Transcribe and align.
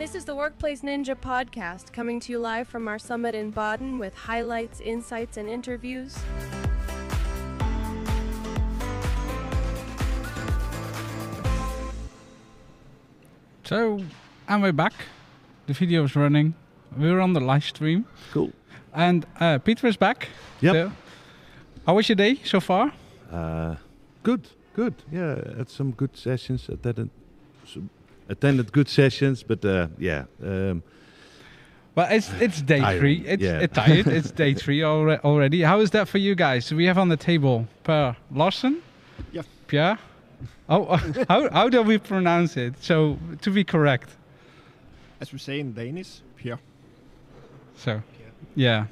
This 0.00 0.14
is 0.14 0.24
the 0.24 0.34
Workplace 0.34 0.80
Ninja 0.80 1.14
podcast 1.14 1.92
coming 1.92 2.20
to 2.20 2.32
you 2.32 2.38
live 2.38 2.66
from 2.66 2.88
our 2.88 2.98
summit 2.98 3.34
in 3.34 3.50
Baden 3.50 3.98
with 3.98 4.14
highlights, 4.14 4.80
insights, 4.80 5.36
and 5.36 5.46
interviews. 5.46 6.16
So, 13.64 14.00
and 14.48 14.62
we're 14.62 14.72
back. 14.72 14.94
The 15.66 15.74
video 15.74 16.04
is 16.04 16.16
running. 16.16 16.54
We're 16.96 17.20
on 17.20 17.34
the 17.34 17.40
live 17.40 17.64
stream. 17.64 18.06
Cool. 18.32 18.52
And 18.94 19.26
uh, 19.38 19.58
Peter 19.58 19.86
is 19.86 19.98
back. 19.98 20.28
Yep. 20.62 20.72
So, 20.72 20.92
how 21.84 21.96
was 21.96 22.08
your 22.08 22.16
day 22.16 22.40
so 22.42 22.60
far? 22.60 22.94
Uh, 23.30 23.76
good, 24.22 24.48
good. 24.72 24.94
Yeah, 25.12 25.58
had 25.58 25.68
some 25.68 25.90
good 25.90 26.16
sessions. 26.16 26.70
Attended, 26.70 27.10
some, 27.66 27.90
attended 28.30 28.72
good 28.72 28.88
sessions, 28.88 29.42
but 29.42 29.64
uh, 29.64 29.88
yeah. 29.98 30.24
Um, 30.42 30.82
Well, 31.96 32.06
it's 32.16 32.30
it's 32.40 32.62
day 32.62 32.80
Tired, 32.80 33.00
three. 33.00 33.24
It's 33.26 33.42
yeah. 33.42 33.64
it's 33.64 33.74
tired. 33.74 34.06
It's 34.06 34.30
day 34.44 34.54
three 34.54 34.82
alre- 34.82 35.18
already. 35.24 35.62
How 35.64 35.80
is 35.82 35.90
that 35.90 36.08
for 36.08 36.18
you 36.18 36.34
guys? 36.36 36.72
We 36.72 36.86
have 36.86 37.00
on 37.00 37.08
the 37.08 37.16
table 37.16 37.66
Per 37.82 38.16
Larsen. 38.30 38.76
Yeah. 39.32 39.42
Pierre. 39.66 39.98
Oh, 40.68 40.96
how 41.28 41.50
how 41.50 41.68
do 41.68 41.82
we 41.82 41.98
pronounce 41.98 42.56
it? 42.66 42.74
So 42.80 43.16
to 43.42 43.50
be 43.50 43.64
correct. 43.64 44.08
As 45.20 45.32
we 45.32 45.38
say 45.38 45.58
in 45.60 45.74
Danish, 45.74 46.22
Pierre. 46.36 46.58
So, 47.76 48.00
yeah. 48.56 48.86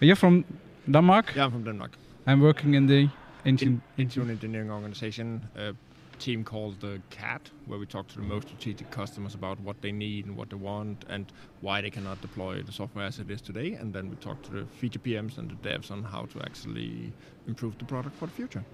You're 0.00 0.16
from 0.16 0.44
Denmark. 0.90 1.32
Yeah, 1.36 1.44
I'm 1.44 1.50
from 1.52 1.64
Denmark. 1.64 1.90
I'm 2.26 2.40
working 2.40 2.74
in 2.74 2.86
the 2.86 3.08
engine. 3.44 3.80
Into 3.96 4.22
an 4.22 4.30
engineering 4.30 4.70
organization, 4.70 5.40
a 5.56 5.74
team 6.20 6.44
called 6.44 6.80
the 6.80 7.00
CAT, 7.10 7.50
where 7.66 7.78
we 7.78 7.86
talk 7.86 8.06
to 8.08 8.16
the 8.16 8.22
most 8.22 8.48
strategic 8.48 8.90
customers 8.90 9.34
about 9.34 9.58
what 9.60 9.80
they 9.80 9.90
need 9.90 10.26
and 10.26 10.36
what 10.36 10.50
they 10.50 10.56
want 10.56 11.04
and 11.08 11.32
why 11.62 11.80
they 11.80 11.90
cannot 11.90 12.20
deploy 12.20 12.62
the 12.62 12.72
software 12.72 13.06
as 13.06 13.18
it 13.18 13.30
is 13.30 13.40
today. 13.40 13.72
And 13.72 13.92
then 13.92 14.10
we 14.10 14.16
talk 14.16 14.42
to 14.42 14.50
the 14.50 14.66
feature 14.80 14.98
PMs 14.98 15.38
and 15.38 15.50
the 15.50 15.68
devs 15.68 15.90
on 15.90 16.04
how 16.04 16.26
to 16.26 16.40
actually 16.42 17.12
improve 17.48 17.78
the 17.78 17.84
product 17.84 18.16
for 18.16 18.26
the 18.26 18.32
future. 18.32 18.64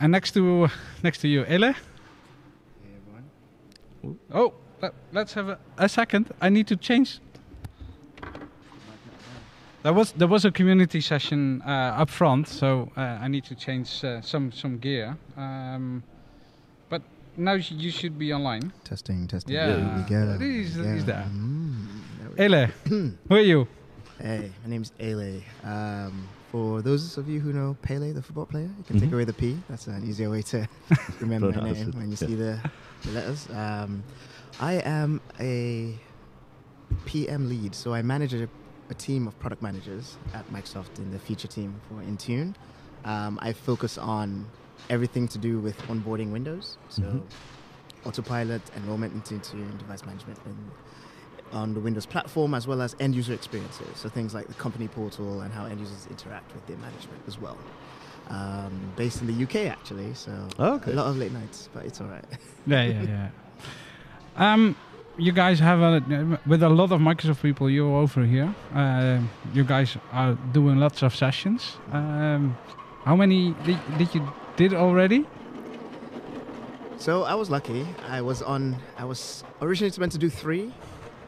And 0.00 0.12
next 0.12 0.32
to 0.32 0.68
next 1.02 1.18
to 1.18 1.28
you, 1.28 1.44
Ele. 1.44 1.74
Oh, 4.32 4.54
let, 4.80 4.94
let's 5.12 5.34
have 5.34 5.48
a, 5.50 5.58
a 5.76 5.88
second. 5.88 6.32
I 6.40 6.48
need 6.48 6.66
to 6.68 6.76
change. 6.76 7.20
There 9.82 9.92
was 9.94 10.12
there 10.12 10.28
was 10.28 10.44
a 10.44 10.50
community 10.50 11.00
session 11.00 11.62
uh, 11.66 12.02
up 12.02 12.10
front, 12.10 12.48
so 12.48 12.90
uh, 12.96 13.00
I 13.00 13.28
need 13.28 13.44
to 13.44 13.54
change 13.54 14.04
uh, 14.04 14.20
some 14.20 14.52
some 14.52 14.78
gear. 14.78 15.16
Um, 15.36 16.02
but 16.02 16.19
now 17.36 17.52
you 17.54 17.76
you 17.76 17.90
should 17.90 18.18
be 18.18 18.32
online. 18.32 18.72
Testing, 18.84 19.26
testing. 19.28 19.54
Yeah, 19.54 19.66
There 19.66 19.78
we 19.96 20.02
go. 20.38 20.38
he's, 20.44 20.76
Yeah. 20.76 20.94
he's 20.94 21.04
there. 21.04 21.26
Mm, 21.28 21.86
there 22.18 22.30
we 22.30 22.56
Ele, 22.56 22.66
who 23.28 23.34
are 23.34 23.40
you? 23.40 23.66
Hey, 24.20 24.52
my 24.64 24.70
name's 24.70 24.92
Ele. 25.00 25.42
Um, 25.64 26.28
for 26.50 26.82
those 26.82 27.16
of 27.16 27.28
you 27.28 27.40
who 27.40 27.52
know 27.52 27.76
Pele, 27.80 28.12
the 28.12 28.20
football 28.22 28.46
player, 28.46 28.68
you 28.78 28.84
can 28.84 29.00
take 29.00 29.08
Mhm. 29.10 29.14
away 29.14 29.24
the 29.24 29.32
P. 29.32 29.56
That's 29.68 29.86
an 29.86 30.04
easier 30.06 30.28
way 30.28 30.42
to 30.42 30.68
remember 31.20 31.52
my 31.52 31.70
name 31.72 31.92
when 31.92 32.10
you 32.10 32.16
yeah. 32.20 32.26
see 32.28 32.34
the, 32.34 32.58
the 33.04 33.10
letters. 33.12 33.48
Um, 33.50 34.02
I 34.60 34.74
am 34.84 35.20
a 35.38 35.94
PM 37.06 37.48
lead, 37.48 37.74
so 37.74 37.94
I 37.94 38.02
manage 38.02 38.34
a, 38.34 38.48
a 38.90 38.94
team 38.94 39.26
of 39.26 39.38
product 39.38 39.62
managers 39.62 40.16
at 40.34 40.44
Microsoft 40.52 40.98
in 40.98 41.10
the 41.12 41.18
feature 41.18 41.48
team 41.48 41.80
for 41.88 42.02
Intune. 42.02 42.54
Um, 43.04 43.38
I 43.40 43.52
focus 43.54 43.96
on 43.96 44.46
everything 44.88 45.28
to 45.28 45.38
do 45.38 45.58
with 45.58 45.76
onboarding 45.88 46.30
Windows, 46.32 46.78
so 46.88 47.02
Mhm. 47.02 47.22
autopilot, 48.06 48.62
enrollment 48.76 49.12
into 49.14 49.34
Intune, 49.34 49.76
device 49.78 50.04
management, 50.04 50.38
and 50.46 50.70
on 51.52 51.74
the 51.74 51.80
Windows 51.80 52.06
platform 52.06 52.54
as 52.54 52.66
well 52.68 52.80
as 52.80 52.94
end 53.00 53.14
user 53.14 53.32
experiences. 53.34 53.88
So 53.98 54.08
things 54.08 54.32
like 54.34 54.46
the 54.46 54.54
company 54.54 54.86
portal 54.88 55.40
and 55.40 55.52
how 55.52 55.64
end 55.66 55.80
users 55.80 56.06
interact 56.08 56.54
with 56.54 56.64
their 56.66 56.76
management 56.76 57.20
as 57.26 57.40
well. 57.40 57.58
Um, 58.28 58.92
based 58.94 59.20
in 59.20 59.26
the 59.26 59.32
UK 59.44 59.66
actually, 59.66 60.14
so 60.14 60.30
Oh, 60.60 60.74
okay. 60.74 60.92
a 60.92 60.94
lot 60.94 61.06
of 61.08 61.16
late 61.18 61.32
nights, 61.32 61.68
but 61.74 61.84
it's 61.84 62.00
all 62.00 62.06
right. 62.06 62.24
Yeah, 62.66 62.84
yeah, 62.84 63.02
yeah. 63.02 63.28
Um, 64.36 64.76
you 65.18 65.32
guys 65.32 65.58
have 65.58 65.80
a 65.80 66.38
with 66.46 66.62
a 66.62 66.68
lot 66.68 66.92
of 66.92 67.00
Microsoft 67.00 67.42
people. 67.42 67.68
You're 67.68 67.96
over 67.96 68.24
here. 68.24 68.54
Uh, 68.74 69.18
you 69.52 69.64
guys 69.64 69.96
are 70.12 70.34
doing 70.52 70.78
lots 70.78 71.02
of 71.02 71.14
sessions. 71.16 71.76
Um, 71.92 72.56
how 73.04 73.16
many 73.16 73.54
did, 73.64 73.78
did 73.98 74.14
you 74.14 74.22
did 74.60 74.74
already? 74.74 75.24
So 76.98 77.22
I 77.22 77.34
was 77.34 77.48
lucky. 77.48 77.86
I 78.06 78.20
was 78.20 78.42
on. 78.42 78.76
I 78.98 79.06
was 79.06 79.42
originally 79.62 79.98
meant 79.98 80.12
to 80.12 80.18
do 80.18 80.28
three. 80.28 80.70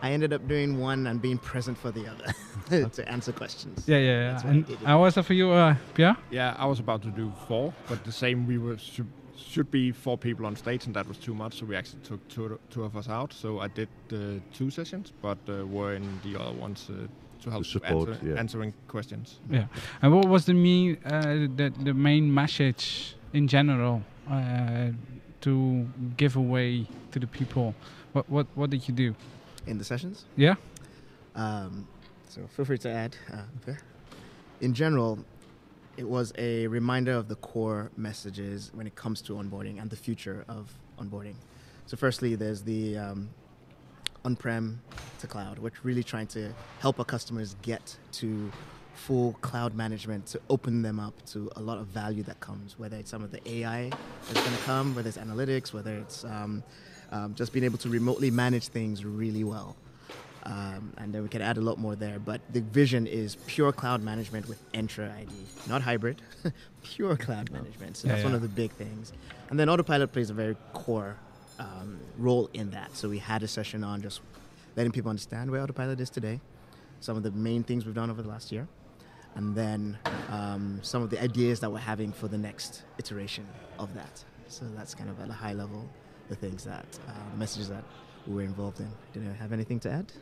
I 0.03 0.13
ended 0.13 0.35
up 0.35 0.47
doing 0.47 0.79
one 0.79 1.07
and 1.07 1.23
being 1.23 1.39
present 1.39 1.79
for 1.79 1.91
the 1.91 2.05
other 2.13 2.89
to 2.97 3.09
answer 3.09 3.33
questions. 3.33 3.85
Yeah, 3.87 3.97
yeah. 3.97 4.21
Yeah. 4.21 4.35
what 4.35 4.45
I 4.45 4.49
And 4.49 4.79
how 4.85 5.01
was 5.01 5.15
that 5.15 5.25
for 5.25 5.33
you, 5.33 5.51
uh, 5.51 5.77
Pierre? 5.95 6.17
Yeah, 6.31 6.57
I 6.59 6.67
was 6.67 6.79
about 6.79 7.01
to 7.03 7.11
do 7.11 7.33
four, 7.49 7.73
but 7.89 8.05
the 8.05 8.13
same 8.13 8.47
we 8.47 8.59
were 8.59 8.77
should, 8.77 9.11
should 9.35 9.71
be 9.71 9.93
four 9.93 10.19
people 10.19 10.45
on 10.45 10.55
stage, 10.55 10.85
and 10.87 10.95
that 10.95 11.09
was 11.09 11.17
too 11.17 11.35
much. 11.35 11.55
So 11.59 11.65
we 11.65 11.75
actually 11.75 12.03
took 12.03 12.21
two, 12.29 12.59
two 12.69 12.85
of 12.85 12.97
us 12.97 13.09
out. 13.09 13.33
So 13.33 13.61
I 13.61 13.69
did 13.69 13.89
uh, 14.13 14.17
two 14.53 14.69
sessions, 14.71 15.13
but 15.23 15.39
uh, 15.49 15.65
were 15.67 15.95
in 15.95 16.21
the 16.23 16.39
other 16.39 16.53
ones 16.53 16.91
uh, 16.91 17.07
to 17.45 17.51
help 17.51 17.65
support, 17.65 18.09
answer, 18.11 18.27
yeah. 18.27 18.35
answering 18.39 18.75
questions. 18.89 19.41
Yeah. 19.49 19.67
And 20.03 20.13
what 20.13 20.27
was 20.29 20.45
the 20.45 20.55
main 20.55 20.99
uh, 21.07 21.49
the 21.57 21.73
the 21.83 21.95
main 21.95 22.35
message 22.35 23.17
in 23.33 23.49
general 23.49 24.03
uh, 24.31 24.89
to 25.43 25.89
give 26.17 26.37
away 26.37 26.87
to 27.11 27.19
the 27.19 27.27
people? 27.27 27.75
What 28.13 28.29
what 28.29 28.47
what 28.55 28.71
did 28.71 28.89
you 28.89 28.95
do? 28.95 29.15
In 29.67 29.79
the 29.79 29.85
sessions. 29.85 30.25
Yeah. 30.37 30.55
Um, 31.35 31.87
so 32.29 32.47
feel 32.49 32.65
free 32.65 32.79
to 32.79 32.91
add. 32.91 33.17
Uh, 33.33 33.43
okay. 33.63 33.79
In 34.61 34.75
general, 34.75 35.19
it 35.97 36.09
was 36.09 36.33
a 36.39 36.67
reminder 36.67 37.13
of 37.13 37.29
the 37.29 37.35
core 37.37 37.91
messages 37.97 38.71
when 38.75 38.87
it 38.87 38.95
comes 38.95 39.21
to 39.23 39.35
onboarding 39.35 39.81
and 39.81 39.91
the 39.91 39.97
future 39.97 40.45
of 40.49 40.73
onboarding. 40.99 41.35
So, 41.87 41.97
firstly, 41.97 42.37
there's 42.37 42.63
the 42.63 42.97
um, 42.97 43.31
on-prem 44.25 44.81
to 45.19 45.27
cloud, 45.27 45.59
which 45.59 45.85
really 45.85 46.03
trying 46.03 46.29
to 46.29 46.53
help 46.81 46.99
our 46.99 47.05
customers 47.05 47.57
get 47.63 47.97
to 48.13 48.51
full 48.95 49.33
cloud 49.41 49.75
management 49.75 50.27
to 50.27 50.41
open 50.49 50.83
them 50.83 51.01
up 51.01 51.15
to 51.27 51.51
a 51.57 51.61
lot 51.61 51.79
of 51.79 51.87
value 51.87 52.23
that 52.25 52.39
comes, 52.41 52.79
whether 52.79 52.97
it's 52.97 53.11
some 53.11 53.23
of 53.23 53.31
the 53.33 53.41
AI 53.51 53.91
that's 54.29 54.41
going 54.47 54.57
to 54.57 54.63
come, 54.65 54.95
whether 54.95 55.09
it's 55.09 55.19
analytics, 55.19 55.73
whether 55.73 55.97
it's 55.97 56.25
um, 56.25 56.63
um, 57.11 57.35
just 57.35 57.53
being 57.53 57.65
able 57.65 57.79
to 57.79 57.89
remotely 57.89 58.31
manage 58.31 58.69
things 58.69 59.05
really 59.05 59.45
well. 59.45 59.77
Um, 60.45 60.93
and 60.99 61.13
then 61.13 61.23
we 61.23 61.29
can 61.29 61.41
add 61.41 61.57
a 61.57 61.61
lot 61.61 61.79
more 61.79 61.95
there. 61.95 62.19
But 62.19 62.41
the 62.53 62.61
vision 62.61 63.07
is 63.07 63.37
pure 63.47 63.73
cloud 63.73 64.03
management 64.03 64.49
with 64.49 64.61
Entra 64.73 65.15
ID, 65.17 65.31
not 65.69 65.83
hybrid, 65.83 66.21
pure 66.83 67.17
cloud 67.17 67.51
management. 67.51 67.97
So 67.97 68.09
Yeah, 68.09 68.15
that's 68.15 68.25
one 68.25 68.35
of 68.35 68.43
the 68.43 68.49
big 68.49 68.73
things. 68.73 69.13
And 69.51 69.59
then 69.59 69.69
Autopilot 69.69 70.13
plays 70.13 70.31
a 70.31 70.35
very 70.35 70.57
core 70.73 71.17
um, 71.61 72.01
role 72.19 72.51
in 72.55 72.71
that. 72.71 72.97
So 72.97 73.09
we 73.09 73.19
had 73.19 73.43
a 73.45 73.49
session 73.49 73.85
on 73.85 74.03
just 74.03 74.21
letting 74.75 74.91
people 74.91 75.11
understand 75.11 75.51
where 75.51 75.61
Autopilot 75.63 76.01
is 76.01 76.11
today, 76.11 76.41
some 77.01 77.17
of 77.17 77.23
the 77.23 77.31
main 77.31 77.63
things 77.63 77.87
we've 77.87 77.95
done 77.95 78.11
over 78.11 78.23
the 78.23 78.29
last 78.29 78.51
year, 78.51 78.67
and 79.35 79.55
then 79.55 79.99
um, 80.31 80.79
some 80.83 81.03
of 81.03 81.11
the 81.11 81.23
ideas 81.23 81.61
that 81.61 81.71
we're 81.71 81.79
having 81.79 82.13
for 82.13 82.29
the 82.29 82.39
next 82.39 82.83
iteration 82.99 83.47
of 83.79 83.95
that. 83.95 84.25
So 84.49 84.65
that's 84.77 84.95
kind 84.95 85.11
of 85.11 85.19
at 85.21 85.31
a 85.31 85.33
high 85.33 85.55
level 85.55 85.89
the 86.29 86.37
things 86.37 86.65
that, 86.65 86.87
uh, 87.09 87.13
messages 87.37 87.69
that 87.69 87.85
we 88.27 88.35
were 88.35 88.43
involved 88.43 88.81
in. 88.81 88.89
Do 89.13 89.21
you 89.21 89.31
have 89.31 89.53
anything 89.53 89.81
to 89.81 89.91
add? 89.91 90.13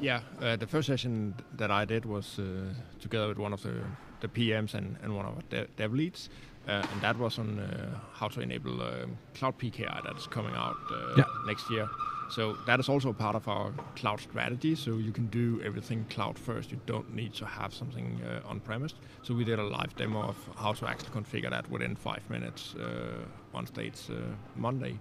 Yeah, 0.00 0.20
uh, 0.40 0.56
the 0.56 0.66
first 0.66 0.86
session 0.86 1.34
that 1.56 1.70
I 1.70 1.84
did 1.84 2.04
was 2.04 2.38
uh, 2.38 2.74
together 3.00 3.28
with 3.28 3.38
one 3.38 3.52
of 3.52 3.62
the, 3.62 3.82
the 4.20 4.28
PMs 4.28 4.74
and, 4.74 4.96
and 5.02 5.14
one 5.16 5.26
of 5.26 5.34
our 5.36 5.42
dev, 5.50 5.68
dev 5.76 5.92
leads, 5.92 6.28
uh, 6.68 6.82
and 6.92 7.00
that 7.02 7.16
was 7.18 7.38
on 7.38 7.58
uh, 7.58 7.98
how 8.14 8.28
to 8.28 8.40
enable 8.40 8.82
um, 8.82 9.16
Cloud 9.34 9.58
PKI 9.58 10.02
that 10.04 10.16
is 10.16 10.26
coming 10.26 10.54
out 10.54 10.76
uh, 10.90 11.14
Yeah. 11.16 11.24
next 11.46 11.70
year. 11.70 11.88
So 12.28 12.56
that 12.66 12.80
is 12.80 12.88
also 12.88 13.12
part 13.12 13.36
of 13.36 13.46
our 13.46 13.70
cloud 13.94 14.18
strategy. 14.20 14.74
So 14.74 14.96
you 14.98 15.12
can 15.12 15.26
do 15.28 15.60
everything 15.64 16.04
cloud 16.10 16.36
first. 16.36 16.72
You 16.72 16.80
don't 16.84 17.14
need 17.14 17.32
to 17.34 17.46
have 17.46 17.72
something 17.72 18.20
uh, 18.26 18.48
on 18.50 18.58
premise. 18.60 18.94
So 19.22 19.32
we 19.32 19.44
did 19.44 19.60
a 19.60 19.62
live 19.62 19.94
demo 19.96 20.22
of 20.22 20.36
how 20.56 20.72
to 20.72 20.88
actually 20.88 21.10
configure 21.10 21.50
that 21.50 21.70
within 21.70 21.94
five 21.94 22.28
minutes 22.28 22.74
uh, 22.74 23.56
on 23.56 23.66
stage 23.68 24.10
uh, 24.10 24.14
Monday. 24.56 24.98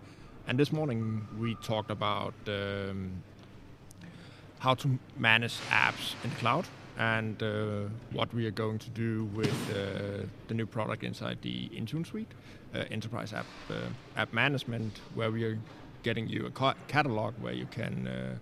And 0.47 0.59
this 0.59 0.71
morning 0.71 1.27
we 1.39 1.55
talked 1.55 1.89
about 1.89 2.35
um, 2.47 3.23
how 4.59 4.75
to 4.75 4.99
manage 5.17 5.55
apps 5.71 6.13
in 6.23 6.29
the 6.29 6.35
cloud 6.35 6.67
and 6.97 7.41
uh, 7.43 7.89
what 8.11 8.33
we 8.33 8.45
are 8.45 8.51
going 8.51 8.79
to 8.79 8.89
do 8.89 9.25
with 9.25 9.69
uh, 9.69 10.25
the 10.47 10.53
new 10.53 10.65
product 10.65 11.03
inside 11.03 11.39
the 11.41 11.69
Intune 11.69 12.05
suite, 12.05 12.33
uh, 12.73 12.85
enterprise 12.89 13.33
app 13.33 13.45
uh, 13.69 13.89
app 14.15 14.33
management, 14.33 15.01
where 15.13 15.31
we 15.31 15.43
are 15.43 15.59
getting 16.03 16.27
you 16.27 16.45
a 16.45 16.51
ca- 16.51 16.75
catalog 16.87 17.33
where 17.39 17.53
you 17.53 17.65
can 17.65 18.07
uh, 18.07 18.37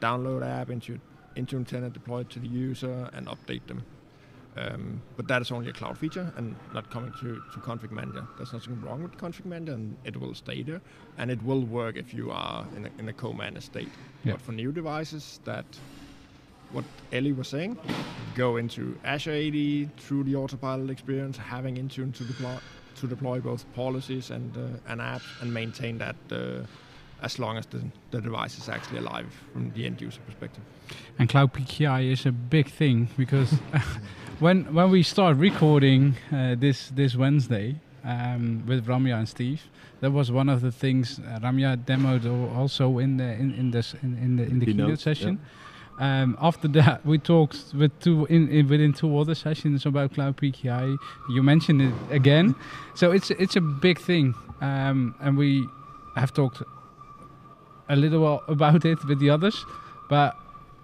download 0.00 0.42
app 0.46 0.70
into 0.70 0.98
Intune 1.36 1.66
tenant, 1.66 1.92
deploy 1.92 2.20
it 2.20 2.30
to 2.30 2.38
the 2.38 2.48
user, 2.48 3.10
and 3.12 3.26
update 3.26 3.66
them. 3.66 3.84
Um, 4.56 5.02
but 5.16 5.28
that 5.28 5.42
is 5.42 5.52
only 5.52 5.68
a 5.68 5.72
cloud 5.72 5.96
feature 5.96 6.32
and 6.36 6.56
not 6.74 6.90
coming 6.90 7.12
to, 7.20 7.40
to 7.52 7.60
config 7.60 7.92
manager. 7.92 8.26
There's 8.36 8.52
nothing 8.52 8.80
wrong 8.80 9.02
with 9.02 9.16
config 9.16 9.44
manager 9.44 9.74
and 9.74 9.96
it 10.04 10.16
will 10.16 10.34
stay 10.34 10.62
there. 10.62 10.80
And 11.18 11.30
it 11.30 11.40
will 11.42 11.64
work 11.64 11.96
if 11.96 12.12
you 12.12 12.32
are 12.32 12.66
in 12.74 12.86
a, 12.86 12.90
in 12.98 13.08
a 13.08 13.12
co-managed 13.12 13.66
state. 13.66 13.88
Yeah. 14.24 14.32
But 14.32 14.42
for 14.42 14.52
new 14.52 14.72
devices 14.72 15.38
that 15.44 15.78
what 16.72 16.84
Ele 17.12 17.34
was 17.34 17.48
saying, 17.48 17.78
go 18.34 18.56
into 18.56 18.98
Azure 19.04 19.32
AD 19.32 19.96
through 19.98 20.24
the 20.24 20.36
autopilot 20.36 20.90
experience, 20.90 21.36
having 21.36 21.76
Intune 21.76 22.14
to 22.14 22.24
deploy 22.24 22.56
to 22.96 23.06
deploy 23.06 23.40
both 23.40 23.64
policies 23.74 24.30
and 24.30 24.56
uh, 24.56 24.92
and 24.92 25.00
apps 25.00 25.42
and 25.42 25.52
maintain 25.52 25.98
that 25.98 26.16
uh, 26.30 26.66
as 27.22 27.38
long 27.38 27.56
as 27.56 27.66
the, 27.66 27.82
the 28.10 28.20
device 28.20 28.58
is 28.58 28.68
actually 28.68 28.98
alive 28.98 29.26
from 29.52 29.70
the 29.72 29.86
end 29.86 30.00
user 30.00 30.20
perspective. 30.26 30.62
And 31.18 31.28
Cloud 31.28 31.52
PKI 31.52 32.12
is 32.12 32.26
a 32.26 32.32
big 32.32 32.70
thing 32.70 33.08
because 33.16 33.52
when 34.38 34.72
when 34.74 34.90
we 34.90 35.02
start 35.02 35.36
recording 35.36 36.16
uh, 36.32 36.54
this 36.58 36.90
this 36.94 37.16
Wednesday 37.16 37.76
um, 38.04 38.64
with 38.66 38.86
Ramya 38.86 39.18
and 39.18 39.28
Steve, 39.28 39.62
that 40.00 40.12
was 40.12 40.30
one 40.30 40.48
of 40.48 40.60
the 40.60 40.72
things 40.72 41.18
uh, 41.18 41.38
Ramya 41.40 41.76
demoed 41.84 42.24
also 42.56 42.98
in 42.98 43.16
the 43.16 43.32
in, 43.34 43.54
in 43.54 43.70
this 43.70 43.94
in, 44.02 44.16
in 44.18 44.36
the 44.36 44.44
in 44.44 44.58
the 44.58 44.66
keynote, 44.66 44.86
Keynote, 44.86 45.00
session. 45.00 45.40
Um, 46.00 46.38
after 46.40 46.66
that, 46.68 47.04
we 47.04 47.18
talked 47.18 47.74
with 47.74 47.92
two 48.00 48.24
in, 48.26 48.48
in 48.48 48.68
within 48.68 48.94
two 48.94 49.18
other 49.18 49.34
sessions 49.34 49.84
about 49.84 50.14
Cloud 50.14 50.38
PKI. 50.38 50.96
You 51.28 51.42
mentioned 51.42 51.82
it 51.82 51.94
again, 52.10 52.54
so 52.94 53.12
it's 53.12 53.30
it's 53.30 53.54
a 53.56 53.60
big 53.60 54.00
thing, 54.00 54.34
um, 54.62 55.14
and 55.20 55.36
we 55.36 55.68
have 56.16 56.32
talked 56.32 56.62
a 57.90 57.96
little 57.96 58.42
about 58.48 58.86
it 58.86 59.04
with 59.04 59.20
the 59.20 59.28
others, 59.28 59.66
but 60.08 60.34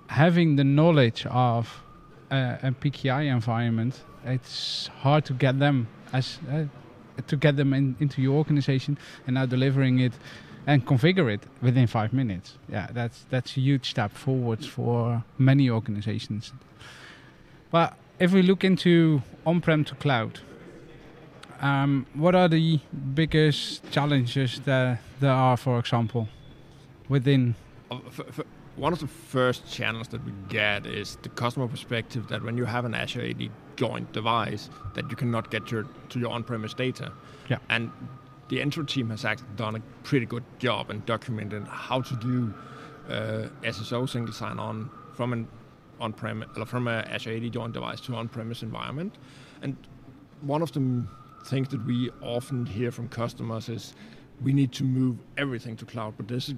having 0.08 0.56
the 0.56 0.64
knowledge 0.64 1.24
of 1.30 1.82
uh, 2.30 2.58
a 2.62 2.72
PKI 2.72 3.32
environment, 3.32 4.02
it's 4.26 4.88
hard 5.00 5.24
to 5.24 5.32
get 5.32 5.58
them 5.58 5.88
as 6.12 6.38
uh, 6.52 6.64
to 7.26 7.36
get 7.36 7.56
them 7.56 7.72
in, 7.72 7.96
into 8.00 8.20
your 8.20 8.34
organization, 8.36 8.98
and 9.26 9.36
now 9.36 9.46
delivering 9.46 9.98
it 10.00 10.12
and 10.66 10.84
configure 10.84 11.32
it 11.32 11.42
within 11.62 11.86
five 11.86 12.12
minutes. 12.12 12.58
Yeah, 12.68 12.88
that's 12.92 13.24
that's 13.30 13.56
a 13.56 13.60
huge 13.60 13.90
step 13.90 14.12
forwards 14.12 14.66
for 14.66 15.24
many 15.38 15.70
organizations. 15.70 16.52
But 17.70 17.94
if 18.18 18.32
we 18.32 18.42
look 18.42 18.64
into 18.64 19.22
on-prem 19.44 19.84
to 19.84 19.94
cloud, 19.94 20.40
um, 21.60 22.06
what 22.14 22.34
are 22.34 22.48
the 22.48 22.80
biggest 23.14 23.90
challenges 23.90 24.60
that 24.64 24.98
there 25.20 25.32
are, 25.32 25.56
for 25.56 25.78
example, 25.78 26.28
within 27.08 27.54
one 28.76 28.92
of 28.92 28.98
the 28.98 29.06
first 29.06 29.72
channels 29.72 30.08
that 30.08 30.24
we 30.24 30.32
get 30.48 30.86
is 30.86 31.16
the 31.22 31.28
customer 31.30 31.68
perspective 31.68 32.28
that 32.28 32.42
when 32.42 32.58
you 32.58 32.64
have 32.64 32.84
an 32.84 32.94
Azure 32.94 33.22
AD 33.22 33.50
joined 33.76 34.12
device, 34.12 34.68
that 34.94 35.08
you 35.10 35.16
cannot 35.16 35.50
get 35.50 35.70
your 35.70 35.86
to 36.10 36.18
your 36.18 36.30
on-premise 36.30 36.74
data. 36.74 37.12
Yeah. 37.48 37.58
And 37.68 37.90
the 38.48 38.58
Entra 38.58 38.86
team 38.86 39.10
has 39.10 39.24
actually 39.24 39.48
done 39.56 39.76
a 39.76 39.80
pretty 40.02 40.26
good 40.26 40.44
job 40.58 40.90
in 40.90 41.02
documenting 41.02 41.66
how 41.66 42.00
to 42.00 42.16
do 42.16 42.54
uh, 43.08 43.48
SSO 43.62 44.08
single 44.08 44.32
sign-on 44.32 44.90
from 45.14 45.32
an 45.32 45.48
on-prem 46.00 46.44
from 46.66 46.88
a 46.88 46.98
Azure 47.08 47.36
AD 47.36 47.52
joined 47.52 47.74
device 47.74 48.00
to 48.02 48.14
on-premise 48.14 48.62
environment. 48.62 49.16
And 49.62 49.76
one 50.42 50.62
of 50.62 50.72
the 50.72 51.04
things 51.46 51.68
that 51.68 51.84
we 51.86 52.10
often 52.20 52.66
hear 52.66 52.90
from 52.90 53.08
customers 53.08 53.68
is 53.68 53.94
we 54.42 54.52
need 54.52 54.72
to 54.72 54.84
move 54.84 55.16
everything 55.38 55.76
to 55.76 55.84
cloud, 55.84 56.14
but 56.16 56.28
there's 56.28 56.50
a 56.50 56.56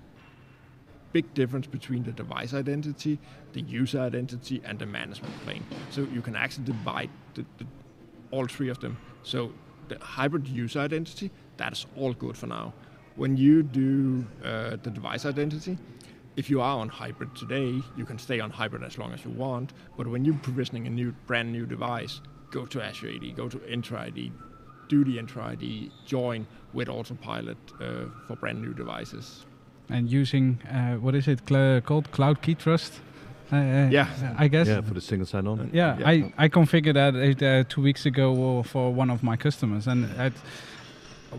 big 1.12 1.32
difference 1.34 1.66
between 1.66 2.02
the 2.02 2.12
device 2.12 2.52
identity, 2.54 3.18
the 3.52 3.60
user 3.62 4.00
identity, 4.00 4.60
and 4.64 4.78
the 4.78 4.86
management 4.86 5.34
plane. 5.44 5.64
So 5.90 6.02
you 6.12 6.20
can 6.20 6.36
actually 6.36 6.64
divide 6.64 7.10
the, 7.34 7.44
the, 7.58 7.66
all 8.30 8.46
three 8.46 8.68
of 8.68 8.80
them. 8.80 8.98
So 9.22 9.52
the 9.88 9.98
hybrid 9.98 10.46
user 10.48 10.80
identity, 10.80 11.30
that's 11.56 11.86
all 11.96 12.12
good 12.14 12.36
for 12.36 12.46
now. 12.46 12.72
When 13.16 13.36
you 13.36 13.62
do 13.62 14.26
uh, 14.44 14.76
the 14.82 14.90
device 14.90 15.26
identity, 15.26 15.76
if 16.36 16.48
you 16.48 16.60
are 16.60 16.78
on 16.78 16.88
hybrid 16.88 17.34
today, 17.34 17.80
you 17.96 18.04
can 18.04 18.18
stay 18.18 18.38
on 18.38 18.50
hybrid 18.50 18.84
as 18.84 18.96
long 18.96 19.12
as 19.12 19.24
you 19.24 19.30
want. 19.30 19.72
But 19.96 20.06
when 20.06 20.24
you're 20.24 20.36
provisioning 20.36 20.86
a 20.86 20.90
new, 20.90 21.12
brand 21.26 21.50
new 21.50 21.66
device, 21.66 22.20
go 22.50 22.64
to 22.66 22.80
Azure 22.80 23.08
AD, 23.08 23.36
go 23.36 23.48
to 23.48 23.58
Entra 23.58 23.98
ID, 24.06 24.30
do 24.88 25.04
the 25.04 25.18
Entra 25.18 25.42
ID, 25.46 25.90
join 26.06 26.46
with 26.72 26.88
Autopilot 26.88 27.58
uh, 27.80 28.04
for 28.26 28.36
brand 28.36 28.62
new 28.62 28.72
devices. 28.72 29.44
and 29.90 30.10
using 30.10 30.58
uh, 30.70 30.94
what 31.04 31.14
is 31.14 31.26
it 31.26 31.40
cl- 31.48 31.80
called 31.80 32.10
cloud 32.12 32.42
key 32.42 32.54
trust 32.54 33.00
uh, 33.52 33.88
Yeah. 33.90 34.06
i 34.38 34.48
guess 34.48 34.66
Yeah, 34.68 34.82
for 34.82 34.94
the 34.94 35.00
single 35.00 35.26
sign-on. 35.26 35.70
yeah, 35.72 35.98
Yeah. 35.98 36.08
I, 36.08 36.32
I 36.44 36.48
configured 36.48 36.94
that 36.94 37.14
uh, 37.42 37.64
two 37.68 37.82
weeks 37.82 38.06
ago 38.06 38.62
for 38.62 38.92
one 38.92 39.10
of 39.10 39.22
my 39.22 39.36
customers 39.36 39.86
and 39.86 40.04
it, 40.18 40.32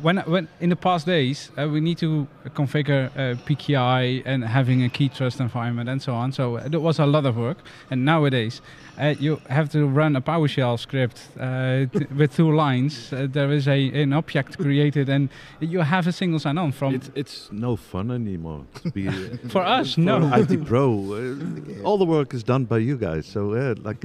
when 0.01 0.18
when 0.19 0.47
in 0.59 0.69
the 0.69 0.75
past 0.75 1.06
days 1.06 1.51
uh, 1.57 1.68
we 1.68 1.80
need 1.81 1.97
to 1.97 2.27
configure 2.56 3.09
uh, 3.15 3.36
PKI 3.45 4.21
and 4.25 4.44
having 4.44 4.83
a 4.83 4.89
key 4.89 5.09
trust 5.09 5.39
environment 5.39 5.89
and 5.89 6.01
so 6.01 6.13
on. 6.13 6.31
So 6.31 6.57
it 6.57 6.81
was 6.81 7.00
a 7.00 7.06
lot 7.06 7.25
of 7.25 7.36
work. 7.36 7.57
And 7.89 8.06
nowadays 8.06 8.62
uh, 9.00 9.15
you 9.19 9.41
have 9.50 9.69
to 9.69 9.88
run 9.88 10.15
a 10.15 10.21
PowerShell 10.21 10.77
script 10.80 11.30
uh, 11.39 11.86
with 12.15 12.36
two 12.36 12.51
lines. 12.56 13.12
Uh, 13.12 13.27
there 13.31 13.51
is 13.51 13.68
a 13.68 13.89
an 14.03 14.13
object 14.13 14.57
created 14.57 15.09
and 15.09 15.30
you 15.59 15.80
have 15.81 16.07
a 16.07 16.12
single 16.12 16.39
sign-on 16.39 16.71
from. 16.71 16.94
It's 16.95 17.09
it's 17.15 17.50
no 17.51 17.75
fun 17.75 18.12
anymore. 18.12 18.65
to 18.83 18.91
be, 18.91 19.07
uh, 19.09 19.13
For 19.50 19.63
us, 19.63 19.95
for 19.95 20.01
no. 20.01 20.31
IT 20.33 20.65
Pro, 20.65 20.89
uh, 21.13 21.83
all 21.83 21.97
the 21.97 22.06
work 22.06 22.33
is 22.33 22.44
done 22.44 22.65
by 22.65 22.77
you 22.77 22.97
guys. 22.97 23.25
So 23.25 23.53
uh, 23.53 23.75
like 23.83 24.03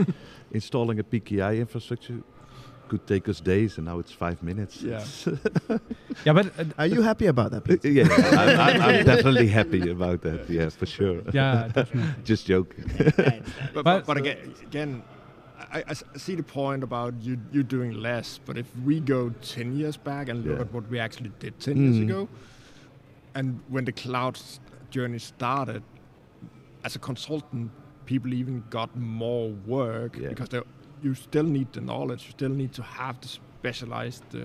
installing 0.53 0.99
a 0.99 1.05
PKI 1.05 1.59
infrastructure 1.59 2.23
could 2.89 3.07
take 3.07 3.29
us 3.29 3.41
days, 3.41 3.79
and 3.79 3.87
now 3.87 3.99
it's 3.99 4.13
five 4.13 4.43
minutes. 4.43 4.83
Yeah. 4.83 5.05
Yeah, 6.25 6.33
but 6.33 6.47
uh, 6.59 6.65
Are 6.79 6.87
you 6.87 7.03
happy 7.03 7.27
about 7.27 7.51
that? 7.51 7.65
Pete? 7.65 7.85
yeah, 7.85 8.07
I'm, 8.11 8.61
I'm, 8.61 8.83
I'm 8.83 9.05
definitely 9.13 9.49
happy 9.49 9.91
about 9.91 10.21
that. 10.23 10.49
Yeah, 10.49 10.69
for 10.71 10.87
sure. 10.87 11.21
yeah, 11.33 11.69
definitely. 11.75 12.15
Just 12.25 12.47
joking. 12.47 12.85
But, 12.97 13.17
But- 13.75 13.85
but, 13.85 14.07
but 14.07 14.17
again, 14.17 14.55
again, 14.63 15.03
I, 15.73 15.79
I 15.81 15.91
s- 15.91 16.05
see 16.17 16.35
the 16.37 16.43
point 16.43 16.83
about 16.83 17.15
you 17.21 17.37
you 17.53 17.63
doing 17.63 17.93
less. 18.03 18.39
But 18.47 18.57
if 18.59 18.67
we 18.85 19.01
go 19.01 19.31
ten 19.43 19.77
years 19.77 19.97
back 19.97 20.29
and 20.29 20.45
look 20.45 20.57
Yeah. 20.57 20.65
at 20.65 20.73
what 20.73 20.89
we 20.91 20.99
actually 21.01 21.33
did 21.41 21.59
ten 21.59 21.77
years 21.77 21.97
Mm. 21.97 22.03
ago, 22.09 22.29
and 23.35 23.61
when 23.69 23.85
the 23.85 23.93
cloud 23.93 24.39
journey 24.91 25.19
started, 25.19 25.83
as 26.85 26.97
a 26.97 26.99
consultant, 26.99 27.71
people 28.07 28.33
even 28.35 28.63
got 28.71 28.95
more 28.97 29.51
work 29.67 30.17
Yeah. 30.17 30.29
because 30.29 30.49
they, 30.49 30.61
you 31.05 31.15
still 31.15 31.45
need 31.45 31.73
the 31.73 31.81
knowledge. 31.81 32.25
You 32.27 32.31
still 32.31 32.55
need 32.63 32.73
to 32.75 32.83
have 32.83 33.21
the 33.21 33.29
specialized 33.29 34.25
uh, 34.35 34.41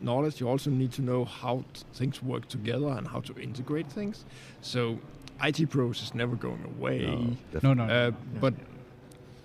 knowledge. 0.00 0.40
You 0.40 0.48
also 0.48 0.70
need 0.70 0.92
to 0.92 1.02
know 1.02 1.24
how 1.24 1.64
t- 1.72 1.82
things 1.94 2.22
work 2.22 2.46
together 2.48 2.88
and 2.98 3.08
how 3.08 3.20
to 3.20 3.32
integrate 3.40 3.90
things. 3.92 4.24
So. 4.60 4.98
IT 5.40 5.70
pros 5.70 6.02
is 6.02 6.14
never 6.14 6.34
going 6.34 6.64
away. 6.64 7.06
No, 7.62 7.72
no. 7.72 7.84
Uh, 7.84 8.10
but 8.40 8.54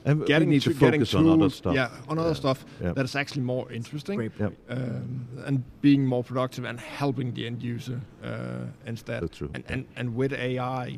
and 0.05 0.19
we 0.21 0.25
getting 0.25 0.49
need 0.49 0.63
to, 0.63 0.73
to 0.73 0.79
getting 0.79 1.01
focus 1.01 1.13
on 1.13 1.29
other 1.29 1.49
stuff. 1.51 1.75
Yeah, 1.75 1.89
on 2.07 2.17
other 2.17 2.29
Yeah. 2.29 2.33
stuff 2.43 2.65
Yeah. 2.81 2.93
that 2.93 3.05
is 3.05 3.15
actually 3.15 3.43
more 3.43 3.71
interesting 3.71 4.17
Great 4.17 4.31
um, 4.69 5.27
and 5.45 5.63
being 5.81 6.03
more 6.07 6.23
productive 6.23 6.65
and 6.65 6.79
helping 6.79 7.33
the 7.35 7.45
end 7.45 7.61
user 7.61 8.01
uh, 8.23 8.65
instead. 8.87 9.21
so 9.21 9.27
true. 9.27 9.49
And, 9.53 9.63
and 9.69 9.85
and 9.95 10.15
with 10.15 10.33
AI, 10.33 10.97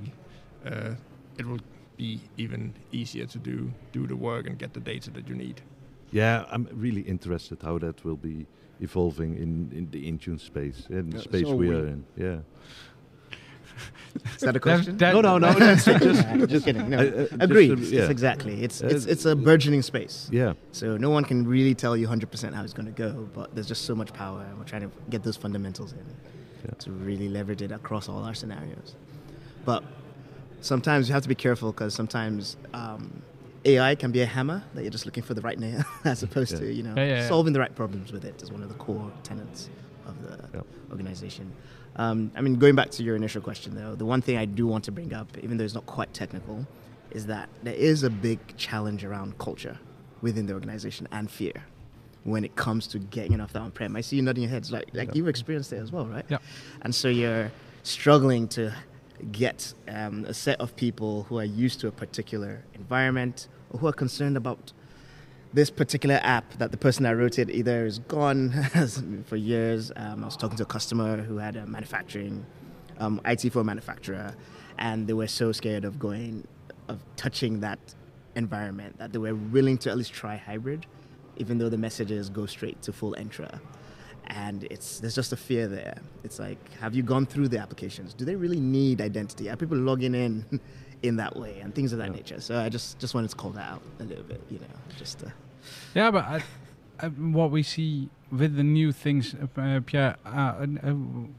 uh, 0.65 0.95
it 1.37 1.45
will 1.45 1.59
be 1.97 2.19
even 2.37 2.73
easier 2.91 3.25
to 3.25 3.37
do 3.39 3.71
do 3.91 4.07
the 4.07 4.15
work 4.15 4.47
and 4.47 4.57
get 4.59 4.73
the 4.73 4.79
data 4.79 5.11
that 5.11 5.27
you 5.29 5.35
need. 5.35 5.61
Yeah, 6.11 6.45
I'm 6.51 6.67
really 6.73 7.01
interested 7.01 7.61
how 7.61 7.79
that 7.79 8.03
will 8.05 8.15
be 8.17 8.45
evolving 8.79 9.35
in, 9.37 9.71
in 9.77 9.89
the 9.91 10.11
Intune 10.11 10.39
space, 10.39 10.87
in 10.89 11.09
the 11.09 11.17
Yeah, 11.17 11.23
space 11.23 11.47
so 11.47 11.55
we 11.55 11.69
we- 11.69 11.75
are 11.75 11.87
in. 11.87 12.05
Yeah. 12.17 12.37
Is 14.35 14.41
that 14.41 14.55
a 14.55 14.59
question? 14.59 14.97
that- 14.97 15.13
no, 15.13 15.21
no, 15.21 15.37
no. 15.37 15.51
That's 15.59 15.83
just, 15.85 16.01
Nah, 16.27 16.45
just 16.55 16.65
kidding. 16.65 16.89
No, 16.89 16.97
uh, 16.97 17.01
uh, 17.01 17.05
just, 17.23 17.33
agreed. 17.41 17.71
uh, 17.71 17.75
yeah. 17.81 18.01
It's 18.01 18.09
exactly. 18.09 18.63
It's 18.63 18.81
Uh, 18.81 18.87
it's 18.87 19.05
it's 19.05 19.25
a 19.25 19.35
burgeoning 19.35 19.81
space. 19.81 20.29
Yeah. 20.31 20.53
So 20.71 20.95
no 20.97 21.09
one 21.09 21.25
can 21.25 21.45
really 21.45 21.75
tell 21.75 21.97
you 21.97 22.07
100% 22.07 22.53
how 22.53 22.63
it's 22.63 22.73
going 22.73 22.85
to 22.85 22.91
go, 23.03 23.27
but 23.33 23.53
there's 23.53 23.67
just 23.67 23.83
so 23.85 23.93
much 23.95 24.13
power, 24.13 24.41
and 24.49 24.57
we're 24.57 24.63
trying 24.73 24.83
to 24.89 24.91
get 25.09 25.23
those 25.23 25.35
fundamentals 25.35 25.91
in 25.91 26.05
Yeah. 26.65 26.71
to 26.79 26.91
really 26.91 27.27
leverage 27.27 27.61
it 27.61 27.71
across 27.71 28.07
all 28.07 28.23
our 28.23 28.33
scenarios. 28.33 28.95
But 29.65 29.83
sometimes 30.65 31.07
you 31.07 31.13
have 31.13 31.23
to 31.23 31.29
be 31.29 31.35
careful 31.35 31.71
because 31.71 31.93
sometimes 31.93 32.57
um, 32.73 33.21
AI 33.65 33.95
can 33.95 34.11
be 34.11 34.21
a 34.21 34.25
hammer 34.25 34.63
that 34.73 34.81
you're 34.81 34.91
just 34.91 35.05
looking 35.05 35.23
for 35.23 35.33
the 35.33 35.41
right 35.41 35.59
nail, 35.59 35.83
as 36.05 36.23
opposed 36.23 36.53
Yeah. 36.53 36.59
to 36.59 36.73
you 36.73 36.83
know 36.83 36.95
Yeah, 36.97 37.05
yeah, 37.05 37.15
yeah. 37.21 37.27
solving 37.27 37.53
the 37.53 37.59
right 37.59 37.73
problems 37.75 38.11
with 38.11 38.25
it 38.25 38.41
is 38.41 38.51
one 38.51 38.63
of 38.63 38.69
the 38.69 38.75
core 38.75 39.11
tenets 39.23 39.69
of 40.05 40.21
the 40.21 40.37
Yeah. 40.57 40.61
organization. 40.91 41.51
Um, 41.97 42.31
I 42.35 42.41
mean, 42.41 42.55
going 42.55 42.75
back 42.75 42.91
to 42.91 43.03
your 43.03 43.15
initial 43.15 43.41
question 43.41 43.75
though, 43.75 43.95
the 43.95 44.05
one 44.05 44.21
thing 44.21 44.37
I 44.37 44.45
do 44.45 44.67
want 44.67 44.83
to 44.85 44.91
bring 44.91 45.13
up, 45.13 45.27
even 45.41 45.57
though 45.57 45.63
it's 45.63 45.73
not 45.73 45.85
quite 45.85 46.13
technical, 46.13 46.65
is 47.11 47.27
that 47.27 47.47
there 47.63 47.73
is 47.91 48.03
a 48.03 48.09
big 48.09 48.39
challenge 48.57 49.05
around 49.05 49.37
culture 49.37 49.77
within 50.21 50.45
the 50.47 50.53
organization 50.53 51.07
and 51.11 51.31
fear 51.31 51.53
when 52.23 52.43
it 52.43 52.55
comes 52.55 52.87
to 52.87 52.97
getting 52.99 53.33
enough 53.33 53.53
that 53.53 53.61
on-prem. 53.61 53.95
I 53.95 54.01
see 54.01 54.15
you 54.17 54.23
nodding 54.23 54.43
your 54.43 54.49
heads, 54.51 54.71
like 54.71 54.89
like 54.93 55.09
Yeah. 55.09 55.13
you've 55.15 55.27
experienced 55.27 55.71
it 55.71 55.77
as 55.77 55.91
well, 55.91 56.05
right? 56.07 56.25
Yeah. 56.27 56.39
And 56.81 56.93
so 56.93 57.07
you're 57.07 57.51
struggling 57.83 58.47
to 58.49 58.73
get 59.31 59.73
um, 59.87 60.25
a 60.25 60.33
set 60.33 60.59
of 60.59 60.75
people 60.75 61.23
who 61.23 61.39
are 61.39 61.45
used 61.45 61.79
to 61.81 61.87
a 61.87 61.91
particular 61.91 62.63
environment 62.73 63.47
or 63.69 63.79
who 63.79 63.87
are 63.87 63.93
concerned 63.93 64.37
about 64.37 64.73
this 65.53 65.69
particular 65.69 66.19
app 66.21 66.53
that 66.57 66.71
the 66.71 66.77
person 66.77 67.03
that 67.03 67.15
wrote 67.15 67.39
it 67.39 67.49
either 67.49 67.85
is 67.85 67.99
gone 67.99 68.51
for 69.25 69.37
years. 69.37 69.91
Um, 69.95 70.23
I 70.23 70.25
was 70.25 70.35
talking 70.35 70.57
to 70.57 70.63
a 70.63 70.67
customer 70.67 71.21
who 71.21 71.37
had 71.37 71.55
a 71.55 71.65
manufacturing 71.65 72.45
um, 72.99 73.21
IT 73.25 73.51
for 73.51 73.61
a 73.61 73.63
manufacturer, 73.63 74.35
and 74.77 75.07
they 75.07 75.13
were 75.13 75.27
so 75.27 75.51
scared 75.51 75.85
of 75.85 75.97
going, 75.97 76.45
of 76.89 76.99
touching 77.15 77.61
that 77.61 77.79
environment 78.35 78.97
that 78.97 79.13
they 79.13 79.17
were 79.17 79.35
willing 79.35 79.77
to 79.77 79.89
at 79.89 79.97
least 79.97 80.13
try 80.13 80.35
hybrid, 80.35 80.85
even 81.37 81.57
though 81.57 81.69
the 81.69 81.77
messages 81.77 82.29
go 82.29 82.45
straight 82.45 82.81
to 82.81 82.91
full 82.91 83.15
Entra. 83.17 83.59
And 84.27 84.63
it's 84.65 84.99
there's 84.99 85.15
just 85.15 85.31
a 85.33 85.37
fear 85.37 85.67
there. 85.67 85.97
It's 86.23 86.39
like, 86.39 86.57
have 86.79 86.95
you 86.95 87.03
gone 87.03 87.25
through 87.25 87.47
the 87.49 87.59
applications? 87.59 88.13
Do 88.13 88.25
they 88.25 88.35
really 88.35 88.59
need 88.59 89.01
identity? 89.01 89.49
Are 89.49 89.55
people 89.55 89.77
logging 89.77 90.15
in 90.15 90.45
in 91.03 91.15
that 91.17 91.35
way 91.35 91.59
and 91.59 91.73
things 91.75 91.91
of 91.93 91.99
that 91.99 92.09
Yeah. 92.09 92.15
nature? 92.15 92.41
So 92.41 92.57
I 92.59 92.69
just 92.69 92.99
just 92.99 93.13
wanted 93.13 93.29
to 93.29 93.35
call 93.35 93.51
that 93.51 93.69
out 93.71 93.81
a 93.99 94.03
little 94.03 94.23
bit, 94.23 94.41
you 94.49 94.59
know, 94.59 94.65
just. 94.97 95.23
Uh, 95.23 95.29
Yeah, 95.93 96.11
but 96.11 96.25
I, 96.25 96.43
I, 96.99 97.07
what 97.07 97.51
we 97.51 97.63
see 97.63 98.09
with 98.31 98.55
the 98.55 98.63
new 98.63 98.91
things, 98.91 99.35
uh, 99.35 99.79
Pierre, 99.85 100.15
uh, 100.25 100.29
uh, 100.29 100.91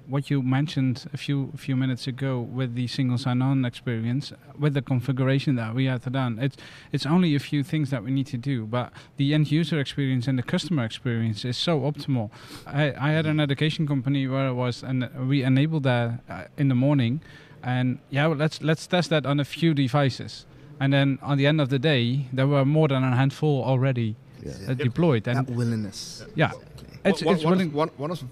what 0.06 0.30
you 0.30 0.42
mentioned 0.42 1.06
a 1.12 1.16
few 1.16 1.52
few 1.56 1.76
minutes 1.76 2.06
ago 2.06 2.40
with 2.40 2.74
the 2.74 2.86
single 2.86 3.18
sign-on 3.18 3.64
experience, 3.64 4.32
with 4.58 4.74
the 4.74 4.82
configuration 4.82 5.56
that 5.56 5.74
we 5.74 5.86
have 5.86 6.10
done, 6.12 6.38
it's 6.38 6.56
it's 6.92 7.04
only 7.04 7.34
a 7.34 7.40
few 7.40 7.62
things 7.64 7.90
that 7.90 8.04
we 8.04 8.10
need 8.10 8.26
to 8.28 8.36
do, 8.36 8.66
but 8.66 8.92
the 9.16 9.34
end 9.34 9.50
user 9.50 9.80
experience 9.80 10.28
and 10.28 10.38
the 10.38 10.42
customer 10.42 10.84
experience 10.84 11.44
is 11.44 11.56
so 11.56 11.80
optimal. 11.80 12.30
I, 12.66 12.94
I 12.98 13.10
had 13.12 13.26
an 13.26 13.40
education 13.40 13.86
company 13.86 14.26
where 14.28 14.48
it 14.48 14.54
was, 14.54 14.82
and 14.82 15.08
we 15.28 15.42
enabled 15.42 15.82
that 15.82 16.20
uh, 16.28 16.44
in 16.56 16.68
the 16.68 16.74
morning, 16.74 17.20
and 17.62 17.98
yeah, 18.10 18.26
well, 18.28 18.36
let's 18.36 18.62
let's 18.62 18.86
test 18.86 19.10
that 19.10 19.26
on 19.26 19.40
a 19.40 19.44
few 19.44 19.74
devices. 19.74 20.46
And 20.78 20.92
then 20.92 21.18
on 21.22 21.38
the 21.38 21.46
end 21.46 21.60
of 21.60 21.70
the 21.70 21.78
day, 21.78 22.26
there 22.34 22.46
were 22.46 22.64
more 22.66 22.86
than 22.88 23.02
a 23.02 23.16
handful 23.16 23.64
already 23.64 24.16
Yeah. 24.42 24.52
uh, 24.70 24.74
deployed. 24.74 25.26
And 25.28 25.46
that 25.46 25.50
willingness. 25.52 26.24
yeah, 26.34 26.52
Exactly. 26.52 26.88
it's 27.04 27.22
one, 27.22 27.34
it's 27.34 27.44
one, 27.44 27.52
willing. 27.52 27.68
of, 27.68 27.74
one, 27.74 27.88
one 27.96 28.10
of 28.10 28.20
the 28.20 28.26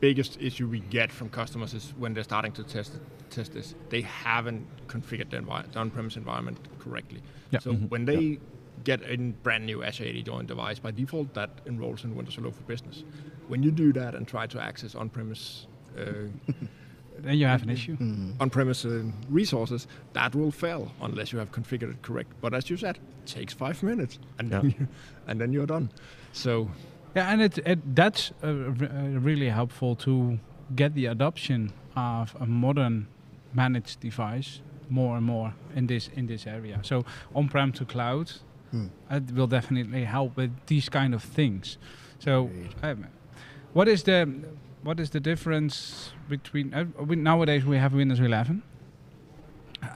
biggest 0.00 0.40
issue 0.40 0.66
we 0.68 0.80
get 0.80 1.10
from 1.12 1.28
customers 1.28 1.74
is 1.74 1.92
when 1.98 2.14
they're 2.14 2.24
starting 2.24 2.52
to 2.52 2.62
test 2.64 2.92
test 3.30 3.52
this, 3.54 3.74
they 3.88 4.02
haven't 4.02 4.66
configured 4.88 5.30
the, 5.30 5.38
envi- 5.38 5.72
the 5.72 5.78
on-premise 5.78 6.16
environment 6.16 6.58
correctly. 6.78 7.22
Yeah. 7.50 7.60
So 7.60 7.72
when 7.72 8.04
they 8.04 8.38
get 8.84 9.00
a 9.08 9.16
brand 9.16 9.64
new 9.64 9.82
Azure 9.82 10.04
AD 10.06 10.24
join 10.26 10.44
device, 10.46 10.78
by 10.78 10.90
default 10.90 11.32
that 11.34 11.50
enrolls 11.66 12.04
in 12.04 12.14
Windows 12.14 12.34
Hello 12.34 12.50
for 12.50 12.62
Business. 12.64 13.04
When 13.48 13.62
you 13.62 13.70
do 13.70 13.92
that 13.94 14.14
and 14.14 14.28
try 14.28 14.46
to 14.48 14.60
access 14.62 14.94
on-premise 14.94 15.66
uh, 15.98 16.02
Then 17.22 17.38
you 17.38 17.46
have 17.46 17.62
an 17.62 17.70
issue. 17.70 17.96
on-premise 18.40 18.84
uh, 18.84 19.02
resources, 19.30 19.86
that 20.12 20.34
will 20.34 20.50
fail 20.50 20.90
unless 21.00 21.32
you 21.32 21.38
have 21.38 21.50
configured 21.52 21.90
it 21.90 22.02
correct. 22.02 22.30
But 22.40 22.52
as 22.54 22.68
you 22.70 22.76
said, 22.76 22.96
it 22.96 23.26
takes 23.26 23.54
five 23.54 23.82
minutes, 23.82 24.18
and 24.38 24.50
then 24.50 24.74
you, 24.78 24.86
and 25.28 25.40
then 25.40 25.52
you're 25.52 25.66
done. 25.66 25.90
So 26.32 26.68
Yeah, 27.14 27.32
and 27.32 27.42
it, 27.42 27.58
it 27.58 27.94
that's 27.94 28.32
uh, 28.42 28.46
r- 28.46 28.52
uh, 28.88 29.20
really 29.20 29.48
helpful 29.50 29.94
to 29.96 30.38
get 30.74 30.94
the 30.94 31.06
adoption 31.06 31.72
of 31.94 32.34
a 32.40 32.46
modern 32.46 33.06
managed 33.54 34.00
device 34.00 34.60
more 34.88 35.16
and 35.16 35.24
more 35.26 35.52
in 35.76 35.86
this 35.86 36.08
in 36.16 36.26
this 36.26 36.46
area. 36.46 36.78
So 36.82 37.04
on-prem 37.34 37.72
to 37.72 37.84
cloud, 37.84 38.32
Hmm. 38.70 38.86
it 39.10 39.30
will 39.34 39.46
definitely 39.48 40.04
help 40.04 40.36
with 40.36 40.50
these 40.66 40.88
kind 40.88 41.14
of 41.14 41.22
things. 41.22 41.78
So, 42.18 42.44
Agreed. 42.46 42.74
um, 42.82 43.06
what 43.74 43.88
is 43.88 44.02
the 44.02 44.26
what 44.82 45.00
is 45.00 45.10
the 45.10 45.20
difference 45.20 46.12
between 46.28 46.74
uh, 46.74 46.84
we, 47.04 47.16
nowadays 47.16 47.64
we 47.64 47.76
have 47.78 47.94
Windows 47.94 48.20
11, 48.20 48.62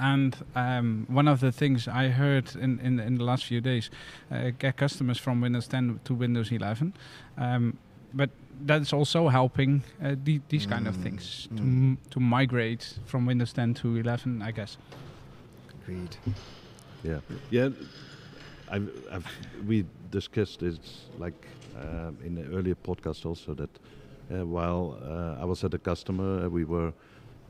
and 0.01 0.37
um, 0.55 1.07
one 1.09 1.29
of 1.29 1.41
the 1.41 1.53
things 1.53 1.89
I 1.89 2.09
heard 2.09 2.55
in, 2.57 2.79
in 2.81 3.01
in 3.01 3.19
the 3.19 3.25
last 3.25 3.45
few 3.45 3.61
days, 3.61 3.91
uh, 4.31 4.51
get 4.59 4.77
customers 4.77 5.19
from 5.19 5.41
Windows 5.41 5.69
10 5.69 6.01
to 6.05 6.15
Windows 6.15 6.51
11, 6.53 6.93
um, 7.39 7.79
but 8.15 8.31
that's 8.65 8.93
also 8.93 9.29
helping 9.29 9.83
uh, 10.03 10.15
the, 10.25 10.41
these 10.49 10.67
kind 10.67 10.89
of 10.89 10.97
Mm, 10.97 11.03
things 11.03 11.49
to 11.57 11.63
mm. 11.63 11.67
m- 11.67 11.99
to 12.11 12.21
migrate 12.21 12.99
from 13.07 13.27
Windows 13.27 13.53
10 13.53 13.75
to 13.75 13.97
11, 13.97 14.43
I 14.43 14.51
guess. 14.53 14.79
Agreed. 15.83 16.17
Yeah, 17.05 17.21
yeah. 17.51 17.69
I've, 18.69 18.91
I've, 19.13 19.27
we 19.67 19.85
discussed 20.11 20.61
this 20.61 20.79
like 21.19 21.47
um, 21.77 22.17
in 22.25 22.35
the 22.35 22.45
earlier 22.57 22.75
podcast 22.75 23.25
also 23.27 23.55
that 23.55 23.71
while 24.29 24.99
uh, 25.03 25.41
I 25.41 25.45
was 25.45 25.65
at 25.65 25.75
a 25.75 25.79
customer, 25.79 26.47
uh, 26.47 26.49
we 26.49 26.65
were 26.65 26.93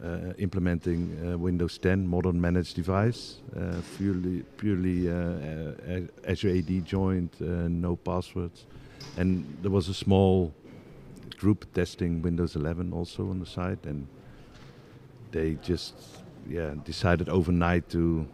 uh, 0.04 0.32
implementing 0.38 1.16
uh, 1.26 1.38
Windows 1.38 1.78
10 1.78 2.06
modern 2.06 2.40
managed 2.40 2.76
device, 2.76 3.40
uh, 3.56 3.80
purely 3.96 4.42
purely 4.56 5.10
uh, 5.10 5.14
uh, 5.14 6.00
Azure 6.26 6.50
AD 6.50 6.84
joined, 6.84 7.30
uh, 7.40 7.68
no 7.68 7.96
passwords, 7.96 8.66
and 9.16 9.44
there 9.62 9.70
was 9.70 9.88
a 9.88 9.94
small 9.94 10.52
group 11.38 11.72
testing 11.74 12.22
Windows 12.22 12.56
11 12.56 12.92
also 12.92 13.28
on 13.30 13.40
the 13.40 13.46
side, 13.46 13.78
and 13.84 14.06
they 15.32 15.54
just 15.62 15.94
yeah 16.48 16.74
decided 16.84 17.28
overnight 17.28 17.88
to 17.90 18.26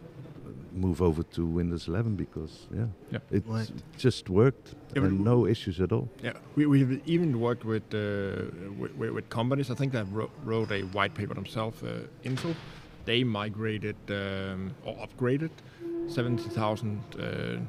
move 0.73 1.01
over 1.01 1.23
to 1.23 1.45
Windows 1.45 1.87
11 1.87 2.15
because 2.15 2.67
yeah, 2.73 2.85
Yeah. 3.11 3.19
it 3.31 3.45
Worked. 3.47 3.71
just 3.97 4.29
worked 4.29 4.75
Yeah, 4.95 5.03
and 5.03 5.19
no 5.23 5.45
issues 5.47 5.79
at 5.79 5.91
all. 5.91 6.09
Yeah, 6.23 6.33
we, 6.55 6.65
we've 6.65 7.01
even 7.05 7.39
worked 7.39 7.63
with, 7.65 7.83
uh, 7.93 8.45
with, 8.79 8.93
with 8.95 9.11
with 9.11 9.29
companies. 9.29 9.69
I 9.69 9.75
think 9.75 9.91
that 9.93 10.05
wrote, 10.11 10.31
wrote 10.43 10.71
a 10.71 10.81
white 10.93 11.13
paper 11.13 11.33
themselves. 11.33 11.83
Uh, 11.83 12.07
Intel, 12.23 12.55
they 13.05 13.23
migrated 13.23 13.95
um, 14.09 14.73
or 14.85 14.95
upgraded 15.07 15.51
seventy 16.07 16.49
thousand 16.49 17.01
uh, 17.19 17.59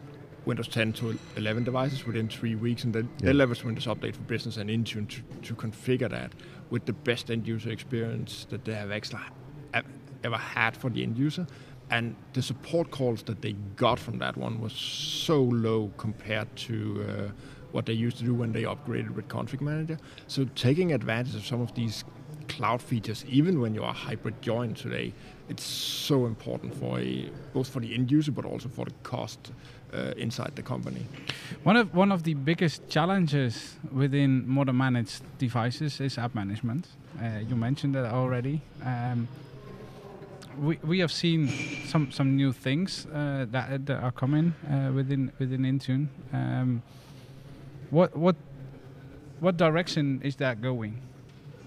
Windows 0.47 0.69
10 0.69 0.93
to 0.93 1.19
11 1.37 1.65
devices 1.65 2.05
within 2.07 2.29
three 2.29 2.55
weeks, 2.55 2.85
and 2.85 2.95
then 2.95 3.09
they 3.19 3.29
Yeah. 3.33 3.45
leveraged 3.47 3.65
Windows 3.65 3.87
Update 3.87 4.15
for 4.15 4.23
Business 4.23 4.59
and 4.59 4.69
Intune 4.69 5.09
to, 5.09 5.23
to 5.43 5.55
configure 5.55 6.11
that 6.11 6.33
with 6.71 6.85
the 6.85 6.93
best 6.93 7.31
end 7.31 7.47
user 7.49 7.71
experience 7.71 8.47
that 8.51 8.63
they 8.65 8.75
have 8.75 8.91
actually 8.91 9.23
ever 10.23 10.37
had 10.37 10.77
for 10.77 10.91
the 10.91 11.03
end 11.03 11.17
user. 11.19 11.47
And 11.95 12.17
the 12.33 12.43
support 12.43 12.91
calls 12.91 13.23
that 13.23 13.41
they 13.41 13.53
got 13.77 14.01
from 14.01 14.19
that 14.19 14.37
one 14.37 14.61
was 14.61 14.73
so 14.73 15.41
low 15.41 15.93
compared 15.97 16.49
to 16.57 17.07
uh, 17.09 17.31
what 17.71 17.87
they 17.87 17.93
used 17.93 18.17
to 18.19 18.25
do 18.25 18.35
when 18.35 18.51
they 18.53 18.65
upgraded 18.65 19.11
with 19.11 19.29
Config 19.29 19.61
Manager. 19.61 19.99
So 20.27 20.45
taking 20.57 20.93
advantage 20.93 21.37
of 21.37 21.47
some 21.47 21.61
of 21.61 21.73
these 21.77 22.03
cloud 22.49 22.83
features, 22.83 23.25
even 23.29 23.61
when 23.61 23.77
you 23.77 23.85
are 23.85 23.95
hybrid 23.95 24.43
joined 24.43 24.77
today, 24.77 25.13
it's 25.49 25.63
so 25.63 26.27
important 26.27 26.75
for 26.75 26.99
a, 26.99 27.31
both 27.53 27.69
for 27.69 27.79
the 27.79 27.95
end 27.95 28.11
user 28.11 28.33
but 28.33 28.45
also 28.45 28.69
for 28.69 28.87
the 28.87 28.95
cost 29.05 29.53
uh, 29.93 30.15
inside 30.17 30.57
the 30.57 30.63
company. 30.63 31.07
One 31.63 31.77
of 31.77 31.95
one 31.95 32.11
of 32.11 32.25
the 32.25 32.35
biggest 32.35 32.89
challenges 32.89 33.77
within 33.93 34.49
modern 34.49 34.79
managed 34.79 35.23
devices 35.39 36.01
is 36.01 36.19
app 36.19 36.35
management. 36.35 36.89
Uh, 37.23 37.39
you 37.49 37.55
mentioned 37.55 37.95
that 37.95 38.13
already. 38.13 38.63
Um, 38.85 39.29
we, 40.59 40.79
we 40.83 40.99
have 41.01 41.13
seen 41.13 41.49
some, 41.87 42.11
some 42.11 42.37
new 42.37 42.53
things 42.53 43.07
uh, 43.07 43.47
that, 43.51 43.87
that 43.87 44.03
are 44.03 44.13
coming 44.13 44.55
uh, 44.71 44.93
within 44.93 45.33
within 45.39 45.63
Intune. 45.63 46.09
Um, 46.33 46.83
what 47.91 48.17
what 48.17 48.37
what 49.41 49.57
direction 49.57 50.21
is 50.25 50.37
that 50.37 50.61
going? 50.61 51.01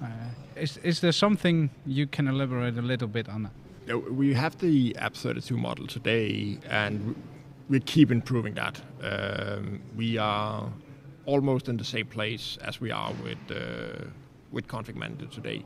Uh, 0.01 0.08
is 0.56 0.77
is 0.77 1.00
there 1.00 1.12
something 1.12 1.70
you 1.86 2.08
can 2.08 2.27
elaborate 2.27 2.77
a 2.77 2.82
little 2.82 3.08
bit 3.08 3.29
on 3.29 3.44
that? 3.44 3.51
We 4.12 4.34
have 4.34 4.58
the 4.58 4.96
App 4.98 5.15
32 5.15 5.58
model 5.58 5.88
today, 5.88 6.58
and 6.70 7.15
we 7.70 7.79
keep 7.79 8.12
improving 8.12 8.56
that. 8.56 8.82
Um, 9.01 9.82
we 9.96 10.17
are 10.17 10.70
almost 11.25 11.70
in 11.70 11.77
the 11.77 11.86
same 11.86 12.06
place 12.06 12.58
as 12.63 12.82
we 12.82 12.91
are 12.91 13.13
with 13.24 13.38
uh, 13.50 14.06
with 14.51 14.67
Config 14.67 14.96
Manager 14.96 15.27
today. 15.27 15.63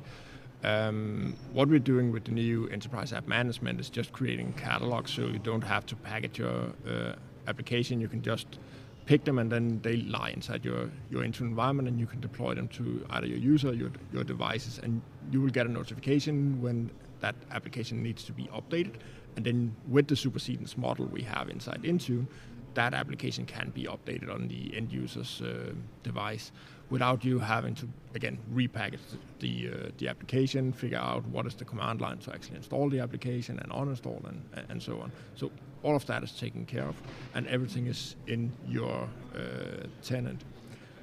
Um, 0.63 1.35
what 1.53 1.69
we're 1.69 1.79
doing 1.79 2.11
with 2.11 2.25
the 2.25 2.31
new 2.31 2.67
enterprise 2.67 3.13
app 3.13 3.27
management 3.27 3.79
is 3.79 3.89
just 3.89 4.11
creating 4.11 4.53
catalogs, 4.53 5.11
so 5.11 5.21
you 5.21 5.39
don't 5.39 5.63
have 5.63 5.85
to 5.87 5.95
package 5.95 6.39
your 6.39 6.73
uh, 6.87 7.13
application. 7.47 7.99
You 7.99 8.07
can 8.07 8.21
just 8.21 8.59
pick 9.05 9.23
them, 9.23 9.39
and 9.39 9.51
then 9.51 9.79
they 9.81 9.97
lie 9.97 10.29
inside 10.29 10.63
your 10.63 10.91
your 11.09 11.23
Intune 11.23 11.41
environment, 11.41 11.87
and 11.87 11.99
you 11.99 12.05
can 12.05 12.19
deploy 12.19 12.53
them 12.53 12.67
to 12.69 13.05
either 13.09 13.25
your 13.25 13.39
user, 13.39 13.73
your 13.73 13.91
your 14.13 14.23
devices, 14.23 14.79
and 14.83 15.01
you 15.31 15.41
will 15.41 15.49
get 15.49 15.65
a 15.65 15.69
notification 15.69 16.61
when 16.61 16.91
that 17.21 17.35
application 17.51 18.03
needs 18.03 18.23
to 18.25 18.31
be 18.31 18.43
updated. 18.45 18.95
And 19.35 19.45
then 19.45 19.75
with 19.87 20.07
the 20.07 20.15
supersedence 20.15 20.77
model 20.77 21.05
we 21.05 21.21
have 21.23 21.49
inside 21.49 21.83
Intune, 21.83 22.27
that 22.73 22.93
application 22.93 23.45
can 23.45 23.69
be 23.71 23.83
updated 23.85 24.33
on 24.33 24.47
the 24.47 24.75
end 24.75 24.91
user's 24.91 25.41
uh, 25.41 25.73
device 26.03 26.51
without 26.89 27.23
you 27.23 27.39
having 27.39 27.73
to 27.75 27.87
again 28.15 28.37
repackage 28.53 28.99
the 29.39 29.69
uh, 29.69 29.89
the 29.97 30.07
application, 30.07 30.71
figure 30.73 30.97
out 30.97 31.25
what 31.27 31.45
is 31.45 31.55
the 31.55 31.65
command 31.65 32.01
line 32.01 32.17
to 32.19 32.33
actually 32.33 32.57
install 32.57 32.89
the 32.89 32.99
application 32.99 33.59
and 33.59 33.71
uninstall 33.71 34.23
and 34.27 34.41
and 34.69 34.81
so 34.81 34.99
on. 35.01 35.11
So 35.35 35.51
all 35.83 35.95
of 35.95 36.05
that 36.05 36.23
is 36.23 36.31
taken 36.31 36.65
care 36.65 36.87
of, 36.87 36.95
and 37.33 37.47
everything 37.47 37.87
is 37.87 38.15
in 38.27 38.51
your 38.67 39.07
uh, 39.35 39.87
tenant. 40.03 40.43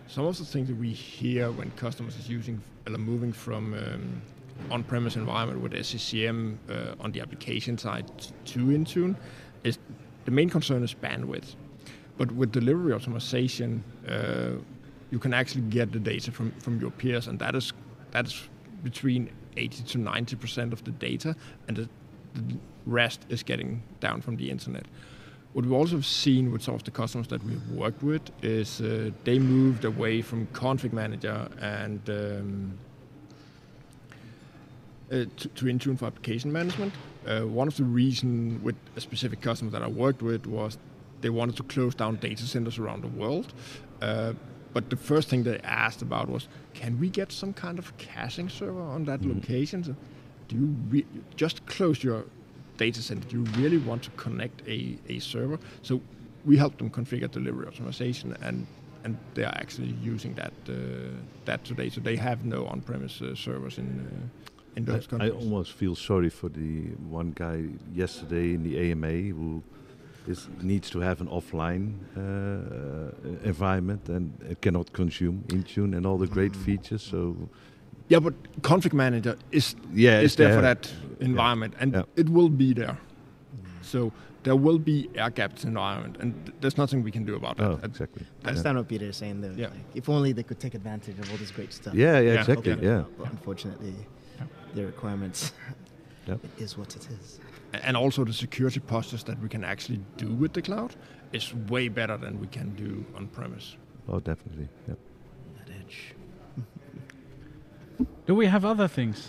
Some 0.07 0.25
of 0.25 0.39
the 0.39 0.45
things 0.45 0.69
that 0.69 0.77
we 0.77 0.91
hear 0.91 1.51
when 1.51 1.71
customers 1.73 2.17
is 2.17 2.29
using 2.29 2.63
are 2.87 2.97
moving 2.99 3.33
from 3.33 3.75
um, 3.75 4.23
on-premise 4.71 5.17
environment 5.17 5.61
with 5.61 5.73
SCCM 5.73 6.57
uh, 6.71 6.95
on 7.01 7.13
the 7.13 7.21
application 7.21 7.77
side 7.77 8.11
to 8.47 8.59
Intune 8.59 9.17
is 9.65 9.79
the 10.25 10.31
main 10.31 10.51
concern 10.51 10.83
is 10.83 10.95
bandwidth. 10.95 11.55
But 12.19 12.33
with 12.33 12.53
delivery 12.53 12.93
optimization, 12.93 13.81
uh, 14.09 14.61
you 15.11 15.19
can 15.19 15.33
actually 15.33 15.63
get 15.63 15.93
the 15.93 16.01
data 16.01 16.33
from, 16.33 16.51
from 16.61 16.81
your 16.81 16.91
peers, 16.91 17.29
and 17.29 17.39
that 17.39 17.55
is 17.55 17.73
that 18.11 18.27
is 18.27 18.49
between 18.83 19.31
80 19.57 19.83
to 19.85 19.99
90 19.99 20.37
percent 20.37 20.73
of 20.73 20.85
the 20.85 20.91
data, 20.91 21.35
and 21.69 21.77
the, 21.77 21.89
the 22.35 22.57
rest 22.87 23.25
is 23.29 23.43
getting 23.43 23.83
down 24.01 24.21
from 24.21 24.37
the 24.37 24.51
internet. 24.51 24.87
What 25.53 25.65
we've 25.65 25.73
also 25.73 26.01
seen 26.01 26.53
with 26.53 26.63
some 26.63 26.75
of 26.75 26.85
the 26.85 26.91
customers 26.91 27.29
that 27.29 27.43
we've 27.43 27.71
worked 27.71 28.03
with 28.03 28.23
is 28.43 28.81
uh, 28.81 29.11
they 29.25 29.39
moved 29.39 29.85
away 29.85 30.21
from 30.21 30.47
config 30.49 30.93
manager 30.93 31.49
and 31.61 32.01
um, 32.11 32.79
uh, 35.11 35.25
to, 35.37 35.49
to 35.49 35.65
Intune 35.65 35.99
for 35.99 36.05
application 36.05 36.53
management. 36.53 36.93
Uh, 37.27 37.41
one 37.41 37.67
of 37.67 37.77
the 37.77 37.85
reasons 37.85 38.63
with 38.63 38.77
a 38.97 39.01
specific 39.01 39.41
customer 39.41 39.71
that 39.71 39.83
I 39.83 39.89
worked 39.89 40.21
with 40.21 40.47
was 40.47 40.77
they 41.21 41.31
wanted 41.31 41.57
to 41.57 41.63
close 41.65 41.95
down 41.95 42.17
data 42.17 42.47
centers 42.47 42.79
around 42.79 43.03
the 43.03 43.09
world. 43.09 43.53
Uh, 44.01 44.33
but 44.73 44.91
the 44.91 44.97
first 44.97 45.29
thing 45.29 45.43
they 45.45 45.59
asked 45.61 46.03
about 46.03 46.29
was, 46.29 46.49
can 46.75 46.99
we 47.01 47.09
get 47.09 47.33
some 47.33 47.53
kind 47.53 47.79
of 47.79 47.97
caching 47.99 48.49
server 48.49 48.81
on 48.81 49.05
that 49.07 49.21
Mhm. 49.21 49.35
location? 49.35 49.83
So 49.85 49.97
do 50.49 50.57
you 50.57 50.77
re- 50.91 51.07
just 51.37 51.65
close 51.67 52.03
your 52.05 52.25
data 52.77 53.03
center? 53.03 53.27
Do 53.29 53.37
you 53.39 53.45
really 53.63 53.79
want 53.79 54.03
to 54.05 54.11
connect 54.11 54.63
a, 54.69 54.97
a 55.09 55.19
server? 55.19 55.59
So 55.83 56.01
we 56.45 56.57
help 56.57 56.79
them 56.79 56.91
configure 56.91 57.31
delivery 57.31 57.67
optimization, 57.67 58.37
and 58.43 58.67
and 59.05 59.17
they 59.35 59.45
are 59.45 59.55
actually 59.55 59.95
using 60.03 60.35
that 60.35 60.53
uh, 60.69 60.75
that 61.45 61.65
today. 61.65 61.89
So 61.89 62.01
they 62.01 62.17
have 62.17 62.45
no 62.45 62.67
on-premise 62.67 63.23
uh, 63.23 63.35
servers 63.35 63.79
in 63.79 63.87
uh, 63.87 64.77
in 64.77 64.85
those 64.85 65.09
I, 65.13 65.27
I 65.27 65.31
almost 65.31 65.73
feel 65.73 65.95
sorry 65.95 66.31
for 66.31 66.49
the 66.49 66.91
one 67.11 67.33
guy 67.35 67.65
yesterday 67.95 68.55
in 68.55 68.63
the 68.63 68.79
AMA 68.93 69.35
who 69.35 69.63
is, 70.27 70.49
needs 70.63 70.91
to 70.91 71.01
have 71.01 71.21
an 71.21 71.29
offline 71.29 71.95
uh, 72.17 72.21
uh, 72.21 73.49
environment 73.49 74.09
and 74.09 74.33
uh, 74.51 74.55
cannot 74.61 74.93
consume 74.93 75.45
Intune 75.49 75.97
and 75.97 76.07
all 76.07 76.19
the 76.19 76.27
great 76.27 76.53
Mm. 76.53 76.65
features. 76.65 77.03
So 77.03 77.37
yeah, 78.09 78.21
but 78.21 78.35
config 78.63 78.93
manager 78.93 79.37
is 79.51 79.75
yeah, 79.95 80.19
is 80.21 80.25
it's 80.25 80.35
there 80.37 80.55
for 80.55 80.63
that 80.63 80.91
environment, 81.21 81.75
and 81.81 81.93
Yeah. 81.93 82.03
it 82.17 82.29
will 82.29 82.49
be 82.51 82.73
there. 82.75 82.97
So 83.83 84.13
there 84.43 84.57
will 84.57 84.79
be 84.79 85.09
air 85.15 85.31
gapped 85.31 85.65
environment, 85.65 86.17
and 86.21 86.33
th- 86.47 86.57
there's 86.61 86.77
nothing 86.79 87.03
we 87.05 87.11
can 87.11 87.25
do 87.25 87.35
about 87.37 87.57
that. 87.57 87.71
Oh, 87.71 87.81
exactly. 87.83 88.23
I 88.45 88.49
understand 88.49 88.77
what 88.79 88.89
Peter 88.89 89.07
is 89.07 89.17
saying 89.17 89.41
though. 89.43 89.55
Yeah. 89.57 89.69
Like, 89.69 89.85
if 89.95 90.09
only 90.09 90.33
they 90.33 90.43
could 90.43 90.59
take 90.61 90.75
advantage 90.75 91.19
of 91.19 91.31
all 91.31 91.37
this 91.39 91.51
great 91.51 91.73
stuff. 91.73 91.95
Yeah, 91.95 92.19
yeah, 92.19 92.21
Yeah. 92.33 92.41
exactly. 92.41 92.73
Open 92.73 92.85
Yeah. 92.85 92.99
up, 93.01 93.11
But 93.19 93.31
unfortunately, 93.31 93.95
the 94.75 94.87
requirements. 94.87 95.53
Yep. 96.27 96.45
It 96.45 96.63
is 96.65 96.77
what 96.79 96.95
it 96.97 97.09
is. 97.11 97.41
And 97.73 97.97
also 97.97 98.25
the 98.25 98.33
security 98.33 98.81
postures 98.81 99.25
that 99.25 99.41
we 99.41 99.49
can 99.49 99.65
actually 99.65 100.01
do 100.17 100.29
with 100.29 100.53
the 100.53 100.63
cloud 100.63 100.95
is 101.33 101.55
way 101.69 101.89
better 101.89 102.17
than 102.17 102.41
we 102.41 102.47
can 102.47 102.75
do 102.75 103.05
on 103.15 103.27
premise. 103.29 103.77
Oh, 104.09 104.21
definitely. 104.21 104.69
Yeah. 104.89 104.95
That 105.59 105.75
edge. 105.75 106.15
Do 108.27 108.35
we 108.35 108.47
have 108.47 108.65
other 108.65 108.89
things? 108.89 109.29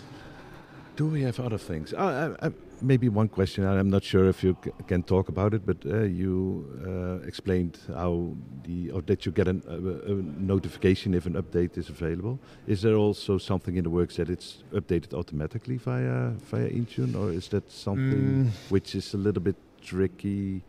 Do 0.96 1.06
we 1.06 1.22
have 1.22 1.40
other 1.40 1.58
things? 1.58 1.92
Uh, 1.94 2.36
I, 2.42 2.46
I, 2.46 2.50
maybe 2.82 3.08
one 3.08 3.28
question. 3.28 3.64
I'm 3.64 3.88
not 3.90 4.04
sure 4.04 4.28
if 4.28 4.44
you 4.44 4.56
c- 4.64 4.70
can 4.86 5.02
talk 5.02 5.28
about 5.28 5.54
it, 5.54 5.64
but 5.64 5.78
uh, 5.86 6.02
you 6.02 6.66
uh, 6.86 7.26
explained 7.26 7.78
how 7.94 8.34
the 8.64 8.90
or 8.90 9.00
that 9.02 9.24
you 9.24 9.32
get 9.32 9.48
an, 9.48 9.62
uh, 9.68 10.12
a 10.12 10.14
notification 10.42 11.14
if 11.14 11.26
an 11.26 11.34
update 11.34 11.78
is 11.78 11.88
available. 11.88 12.38
Is 12.66 12.82
there 12.82 12.96
also 12.96 13.38
something 13.38 13.76
in 13.76 13.84
the 13.84 13.90
works 13.90 14.16
that 14.16 14.28
it's 14.28 14.62
updated 14.72 15.14
automatically 15.14 15.76
via 15.78 16.30
via 16.50 16.68
Intune, 16.68 17.14
or 17.16 17.32
is 17.32 17.48
that 17.48 17.70
something 17.70 18.44
Mm. 18.44 18.50
which 18.70 18.94
is 18.94 19.14
a 19.14 19.18
little 19.18 19.42
bit 19.42 19.56
tricky 19.82 20.62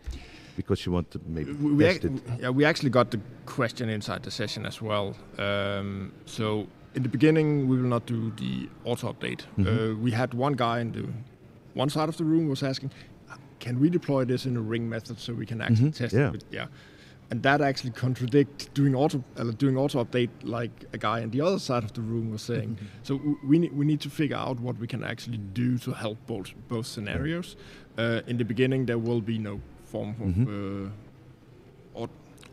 because 0.55 0.85
you 0.85 0.93
want 0.93 1.11
to 1.11 1.19
maybe 1.27 1.51
We, 1.53 1.73
we 1.73 1.83
test 1.83 2.05
it? 2.05 2.11
yeah, 2.39 2.49
we 2.49 2.63
actually 2.65 2.89
got 2.91 3.11
the 3.11 3.19
question 3.45 3.89
inside 3.89 4.23
the 4.23 4.31
session 4.31 4.65
as 4.65 4.81
well. 4.81 5.15
Um, 5.37 6.11
so 6.25 6.67
in 6.95 7.03
the 7.03 7.09
beginning, 7.09 7.67
we 7.69 7.77
will 7.77 7.89
not 7.89 8.05
do 8.05 8.31
the 8.37 8.67
auto 8.83 9.11
update. 9.13 9.41
Mhm. 9.57 9.65
Uh, 9.67 9.95
we 10.03 10.11
had 10.11 10.33
one 10.33 10.53
guy 10.53 10.79
in 10.81 10.91
the 10.91 11.03
one 11.73 11.89
side 11.89 12.09
of 12.09 12.17
the 12.17 12.23
room 12.23 12.49
was 12.49 12.63
asking, 12.63 12.91
"Can 13.59 13.79
we 13.79 13.89
deploy 13.89 14.25
this 14.25 14.45
in 14.45 14.57
a 14.57 14.61
ring 14.61 14.89
method 14.89 15.19
so 15.19 15.33
we 15.33 15.45
can 15.45 15.61
actually 15.61 15.91
Mhm, 15.91 15.97
test 15.97 16.13
yeah. 16.13 16.33
it?" 16.33 16.43
Yeah, 16.51 16.67
and 17.29 17.43
that 17.43 17.61
actually 17.61 17.91
contradict 17.93 18.73
doing 18.73 18.93
auto 18.95 19.23
uh, 19.37 19.51
doing 19.57 19.77
auto 19.77 20.03
update 20.03 20.29
like 20.43 20.71
a 20.93 20.97
guy 20.97 21.23
on 21.23 21.29
the 21.31 21.41
other 21.41 21.59
side 21.59 21.83
of 21.85 21.91
the 21.93 22.01
room 22.01 22.29
was 22.31 22.41
saying. 22.41 22.77
So 23.03 23.17
w- 23.17 23.37
we 23.49 23.57
need 23.59 23.71
we 23.73 23.85
need 23.85 24.01
to 24.01 24.09
figure 24.09 24.37
out 24.37 24.59
what 24.59 24.77
we 24.79 24.87
can 24.87 25.03
actually 25.03 25.39
do 25.53 25.77
to 25.77 25.91
help 25.91 26.17
both 26.27 26.53
both 26.67 26.85
scenarios. 26.85 27.55
Uh, 27.97 28.21
in 28.27 28.37
the 28.37 28.45
beginning, 28.45 28.85
there 28.87 28.99
will 28.99 29.21
be 29.21 29.37
no 29.37 29.61
form 29.85 30.09
of 30.09 30.27
Mhm. 30.35 30.91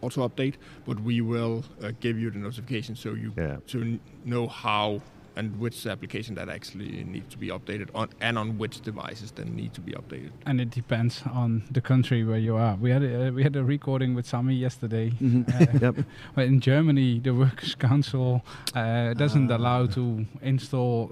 Uh, 0.02 0.06
aut- 0.06 0.18
auto 0.18 0.28
update, 0.28 0.54
but 0.86 1.00
we 1.00 1.20
will 1.20 1.62
uh, 1.82 1.92
give 2.00 2.18
you 2.18 2.30
the 2.30 2.38
notification 2.38 2.96
so 2.96 3.08
you 3.14 3.32
Yeah. 3.36 3.56
to 3.68 3.98
know 4.24 4.46
how 4.48 5.00
and 5.36 5.56
which 5.60 5.86
application 5.86 6.34
that 6.34 6.48
actually 6.48 7.04
needs 7.04 7.28
to 7.30 7.38
be 7.38 7.46
updated 7.52 7.88
on, 7.94 8.08
and 8.20 8.36
on 8.36 8.58
which 8.58 8.80
devices 8.80 9.30
that 9.32 9.46
need 9.46 9.72
to 9.72 9.80
be 9.80 9.92
updated. 9.92 10.30
And 10.46 10.60
it 10.60 10.70
depends 10.70 11.22
on 11.32 11.62
the 11.70 11.80
country 11.80 12.24
where 12.24 12.38
you 12.40 12.56
are. 12.56 12.74
We 12.80 12.90
had 12.90 13.04
a, 13.04 13.30
we 13.30 13.44
had 13.44 13.54
a 13.54 13.62
recording 13.62 14.16
with 14.16 14.26
Sami 14.26 14.56
yesterday. 14.56 15.10
Mhm. 15.10 15.46
Uh, 15.48 15.78
yep. 15.92 16.06
Well, 16.34 16.44
in 16.46 16.58
Germany, 16.60 17.20
the 17.20 17.30
Workers' 17.34 17.76
Council 17.88 18.42
uh, 18.74 19.14
doesn't 19.14 19.48
Ah. 19.52 19.56
allow 19.56 19.86
to 19.86 20.26
install 20.42 21.10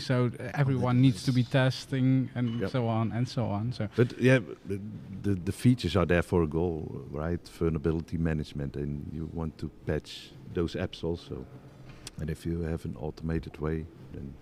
so 0.00 0.30
everyone 0.54 1.00
needs 1.00 1.22
to 1.24 1.32
be 1.32 1.42
testing 1.42 2.30
and 2.34 2.60
Yep. 2.60 2.70
so 2.70 2.88
on 2.88 3.12
and 3.12 3.28
so 3.28 3.42
on. 3.44 3.72
So 3.72 3.88
But 3.96 4.08
yeah, 4.20 4.40
the, 4.68 4.78
the 5.22 5.34
the 5.44 5.52
features 5.52 5.96
are 5.96 6.06
there 6.06 6.22
for 6.22 6.42
a 6.42 6.46
goal, 6.46 6.80
right? 7.12 7.48
Vulnerability 7.58 8.18
management, 8.18 8.76
and 8.76 8.90
you 9.12 9.28
want 9.34 9.56
to 9.58 9.68
patch 9.86 10.32
those 10.54 10.78
apps 10.78 11.04
also. 11.04 11.44
And 12.20 12.30
if 12.30 12.46
you 12.46 12.62
have 12.70 12.84
an 12.88 12.96
automated 13.00 13.58
way, 13.60 13.84
then 14.12 14.32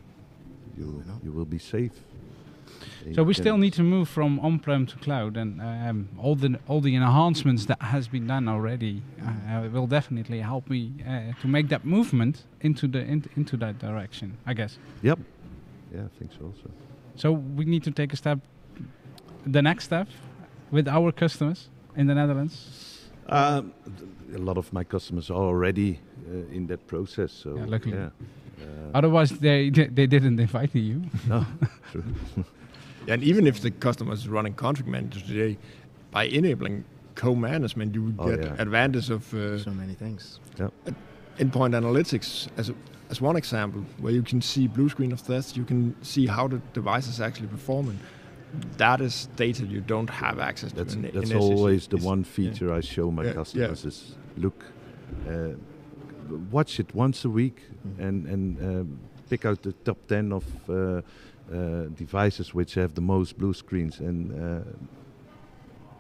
you 0.79 1.03
you 1.25 1.33
will 1.37 1.49
be 1.49 1.59
safe. 1.59 1.93
So 3.15 3.23
we 3.23 3.35
still 3.35 3.59
need 3.59 3.75
to 3.75 3.83
move 3.83 4.09
from 4.09 4.39
on-prem 4.41 4.87
to 4.87 4.97
cloud, 4.97 5.37
and 5.37 5.61
um, 5.61 6.09
all 6.19 6.35
the 6.37 6.59
all 6.67 6.81
the 6.81 6.95
enhancements 6.97 7.67
that 7.67 7.81
has 7.83 8.09
been 8.09 8.27
done 8.27 8.49
already 8.49 9.03
uh, 9.23 9.69
will 9.73 9.87
definitely 9.87 10.41
help 10.41 10.71
me 10.71 10.93
uh, 11.07 11.33
to 11.43 11.49
make 11.49 11.69
that 11.69 11.85
movement 11.85 12.45
into 12.61 12.89
the 12.89 13.01
in, 13.01 13.25
into 13.37 13.57
that 13.59 13.79
direction. 13.79 14.37
I 14.47 14.55
guess. 14.55 14.79
Yep. 15.03 15.19
Yeah, 15.95 16.01
I 16.07 16.19
think 16.19 16.33
so 16.33 16.45
also. 16.47 16.71
So 17.17 17.33
we 17.33 17.65
need 17.65 17.83
to 17.85 17.91
take 17.91 18.13
a 18.13 18.17
step, 18.17 18.39
the 19.53 19.61
next 19.63 19.85
step, 19.85 20.09
with 20.71 20.89
our 20.89 21.13
customers 21.13 21.69
in 21.97 22.07
the 22.07 22.15
Netherlands. 22.15 23.01
Um, 23.29 23.73
a 24.35 24.39
lot 24.39 24.57
of 24.59 24.73
my 24.73 24.85
customers 24.85 25.31
are 25.31 25.43
already 25.49 26.01
uh, 26.29 26.55
in 26.57 26.67
that 26.67 26.87
process. 26.87 27.33
So 27.33 27.57
Yeah, 27.57 27.67
luckily. 27.69 27.97
yeah. 27.97 28.11
Uh, 28.61 28.91
Otherwise, 28.99 29.39
they 29.39 29.71
they 29.71 30.07
didn't 30.07 30.41
invite 30.41 30.75
you. 30.75 31.03
no, 31.29 31.45
true. 31.93 32.05
And 33.09 33.23
even 33.23 33.47
if 33.47 33.61
the 33.61 33.71
customer 33.71 34.13
is 34.15 34.29
running 34.29 34.55
config 34.55 34.87
manager 34.87 35.21
today, 35.21 35.59
by 36.11 36.25
enabling 36.25 36.85
co-management, 37.15 37.95
you 37.95 38.03
will 38.03 38.15
Oh, 38.19 38.31
get 38.31 38.45
yeah. 38.45 38.55
advantage 38.63 39.11
of 39.11 39.33
uh, 39.35 39.59
So 39.59 39.71
many 39.71 39.95
things. 39.95 40.41
endpoint 41.39 41.75
analytics 41.75 42.49
as, 42.57 42.71
a, 42.71 42.75
as 43.11 43.21
one 43.21 43.37
example, 43.37 43.85
where 44.01 44.13
you 44.13 44.23
can 44.23 44.41
see 44.41 44.69
blue 44.69 44.89
screen 44.89 45.13
of 45.13 45.27
death, 45.27 45.57
you 45.57 45.65
can 45.65 45.95
see 46.03 46.27
how 46.27 46.49
the 46.49 46.61
device 46.73 47.09
is 47.09 47.21
actually 47.21 47.49
performing. 47.49 47.99
That 48.79 49.01
is 49.01 49.29
data 49.37 49.65
you 49.67 49.81
don't 49.81 50.09
have 50.11 50.39
access 50.39 50.71
to. 50.71 50.77
That's 50.77 50.95
in, 50.95 51.03
that's 51.03 51.31
in 51.31 51.37
always 51.37 51.89
the 51.89 51.97
It's- 51.97 52.07
one 52.09 52.23
feature 52.25 52.73
I 52.73 52.81
show 52.81 53.11
my 53.11 53.23
Yeah, 53.23 53.29
yeah. 53.31 53.35
customers 53.35 53.85
is 53.85 54.17
look, 54.37 54.65
uh, 55.29 55.55
watch 56.53 56.79
it 56.79 56.95
once 56.95 57.25
a 57.25 57.31
week 57.31 57.57
Mhm. 57.87 57.99
and 58.09 58.27
and 58.27 58.59
um, 58.63 58.99
pick 59.29 59.45
out 59.45 59.63
the 59.63 59.73
top 59.85 59.99
ten 60.07 60.33
of 60.33 60.45
uh, 60.69 60.73
uh, 60.75 61.01
devices 61.95 62.55
which 62.55 62.75
have 62.75 62.95
the 62.95 63.01
most 63.01 63.39
blue 63.39 63.55
screens 63.55 64.01
and 64.01 64.33
uh, 64.33 64.61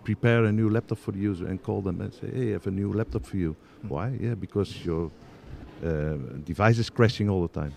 prepare 0.05 0.45
a 0.45 0.53
new 0.53 0.69
laptop 0.69 0.99
for 0.99 1.13
the 1.13 1.19
user 1.19 1.47
and 1.47 1.63
call 1.63 1.81
them 1.81 2.01
and 2.01 2.13
say, 2.13 2.31
hey, 2.31 2.49
I 2.51 2.53
have 2.53 2.67
a 2.67 2.71
new 2.71 2.93
laptop 2.93 3.25
for 3.25 3.37
you. 3.37 3.57
Mm. 3.85 3.89
Why? 3.89 4.19
Yeah, 4.21 4.35
because 4.35 4.85
your 4.85 5.11
uh, 5.85 6.15
device 6.45 6.79
is 6.79 6.91
crashing 6.91 7.29
all 7.29 7.43
the 7.43 7.61
time. 7.61 7.73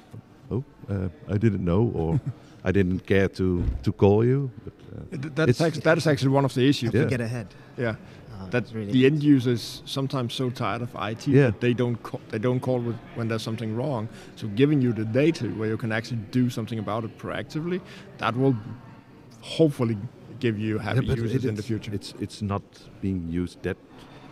Oh, 0.51 0.63
uh, 0.89 1.09
I 1.27 1.37
didn't 1.37 1.63
know, 1.63 1.91
or 1.93 2.19
I 2.67 2.71
didn't 2.71 3.05
care 3.07 3.29
to 3.29 3.63
to 3.83 3.91
call 3.93 4.25
you. 4.25 4.49
But, 4.63 4.73
uh, 4.73 5.21
Th- 5.21 5.33
That's 5.35 5.61
actually, 5.61 5.81
that 5.81 5.97
is 5.97 6.07
actually 6.07 6.35
one 6.35 6.45
of 6.45 6.53
the 6.53 6.61
issues. 6.61 6.89
Have 6.91 6.95
Yeah. 6.95 7.03
to 7.09 7.17
get 7.17 7.21
ahead. 7.21 7.47
Yeah, 7.77 7.95
Uh, 8.39 8.49
that 8.49 8.63
really 8.73 8.91
the 8.91 9.05
end 9.05 9.23
user 9.23 9.51
is 9.53 9.81
sometimes 9.85 10.33
so 10.33 10.49
tired 10.49 10.81
of 10.81 10.89
IT 10.95 11.27
Yeah. 11.31 11.45
that 11.51 11.59
they 11.59 11.73
don't 11.73 11.97
call, 12.03 12.19
they 12.29 12.39
don't 12.39 12.59
call 12.59 12.79
with, 12.87 12.95
when 13.15 13.27
there's 13.29 13.43
something 13.43 13.75
wrong. 13.77 14.07
So 14.35 14.47
giving 14.55 14.81
you 14.83 14.93
the 14.93 15.05
data 15.05 15.45
where 15.59 15.69
you 15.69 15.77
can 15.77 15.91
actually 15.91 16.21
do 16.31 16.49
something 16.49 16.79
about 16.79 17.03
it 17.03 17.17
proactively, 17.17 17.79
that 18.17 18.35
will 18.35 18.55
hopefully 19.57 19.97
give 20.39 20.59
you 20.59 20.79
happy 20.79 21.05
Yeah, 21.05 21.15
users 21.23 21.43
it- 21.43 21.49
in 21.49 21.55
the 21.55 21.63
future. 21.63 21.95
It's 21.95 22.13
it's 22.19 22.41
not 22.41 22.63
being 23.01 23.21
used 23.43 23.57
that 23.63 23.77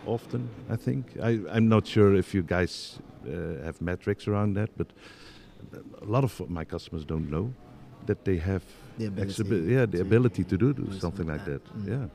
often. 0.06 0.48
I 0.74 0.76
think 0.76 1.02
I 1.28 1.30
I'm 1.56 1.68
not 1.68 1.86
sure 1.86 2.18
if 2.18 2.34
you 2.34 2.42
guys 2.42 2.98
uh, 3.26 3.64
have 3.64 3.74
metrics 3.80 4.28
around 4.28 4.54
that, 4.56 4.70
but 4.76 4.86
a 6.02 6.04
lot 6.04 6.24
of 6.24 6.40
my 6.48 6.64
customers 6.64 7.04
don't 7.04 7.28
know 7.30 7.46
that 8.06 8.24
they 8.24 8.36
have 8.38 8.62
The 8.98 9.06
ability 9.06 9.42
exhibi- 9.42 9.68
yeah 9.70 9.86
the 9.86 9.98
to 9.98 10.02
ability 10.08 10.44
to 10.44 10.56
do, 10.56 10.72
do 10.72 10.82
do 10.84 10.98
something 11.00 11.26
like 11.32 11.44
that. 11.44 11.62
that. 11.64 11.78
Mm. 11.78 11.88
Yeah, 11.88 12.06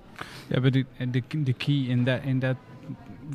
Yeah, 0.51 0.59
but 0.63 0.75
it, 0.75 0.87
and 0.99 1.13
the 1.13 1.21
the 1.45 1.53
key 1.53 1.91
in 1.91 2.05
that 2.05 2.25
in 2.25 2.39
that 2.39 2.57